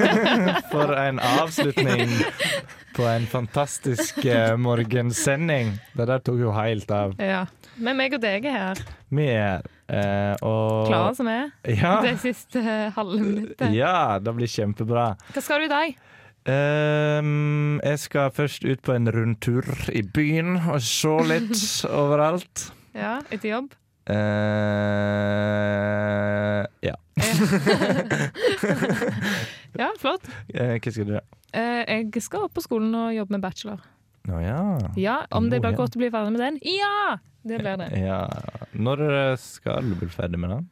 [0.72, 2.12] For en avslutning
[2.96, 5.74] på en fantastisk eh, morgensending.
[5.96, 7.14] Det der tok jo helt av.
[7.20, 7.44] Ja.
[7.80, 8.80] Men meg og deg er her.
[9.12, 11.50] Vi er eh, og Klare som er.
[11.68, 11.98] Ja.
[12.06, 12.62] Det siste
[12.96, 13.72] halve minuttet.
[13.74, 15.12] ja, det blir kjempebra.
[15.32, 15.94] Hva skal du i dag?
[16.42, 19.62] Um, jeg skal først ut på en rundtur
[19.94, 21.54] i byen og se litt
[22.02, 22.72] overalt.
[22.98, 23.70] Ja, etter jobb?
[24.92, 26.96] Eh, ja.
[29.78, 30.26] Ja, flott.
[30.52, 31.22] Eh, hva skal du gjøre?
[31.56, 33.80] Eh, Jeg skal opp på skolen og jobbe med bachelor.
[34.28, 34.58] Å ja.
[35.00, 36.58] Ja, om det blir godt å bli ferdig med den?
[36.68, 37.16] Ja!
[37.42, 37.88] Det blir det.
[37.98, 38.20] ja.
[38.78, 39.00] Når
[39.42, 40.68] skal du bli ferdig med den?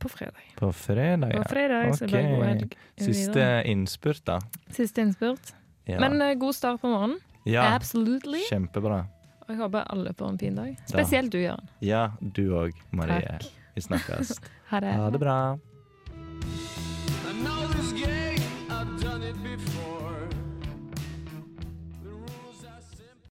[0.00, 0.42] På fredag.
[0.58, 1.30] På fredag?
[1.32, 1.44] På Ja.
[1.48, 2.74] fredag så blir god helg.
[3.00, 4.38] Siste innspurt, da.
[4.76, 5.54] Siste innspurt.
[5.88, 6.00] Ja.
[6.00, 7.18] Men god start på morgenen.
[7.48, 8.42] Ja, Absolutely.
[8.50, 9.06] kjempebra.
[9.50, 10.76] Og jeg håper alle får en fin dag.
[10.86, 11.70] Spesielt du, Jørn.
[11.82, 13.18] Ja, du òg, Marie.
[13.26, 13.48] Takk.
[13.74, 14.36] Vi snakkes.
[14.70, 14.92] ha det.
[14.94, 15.38] Ha det bra.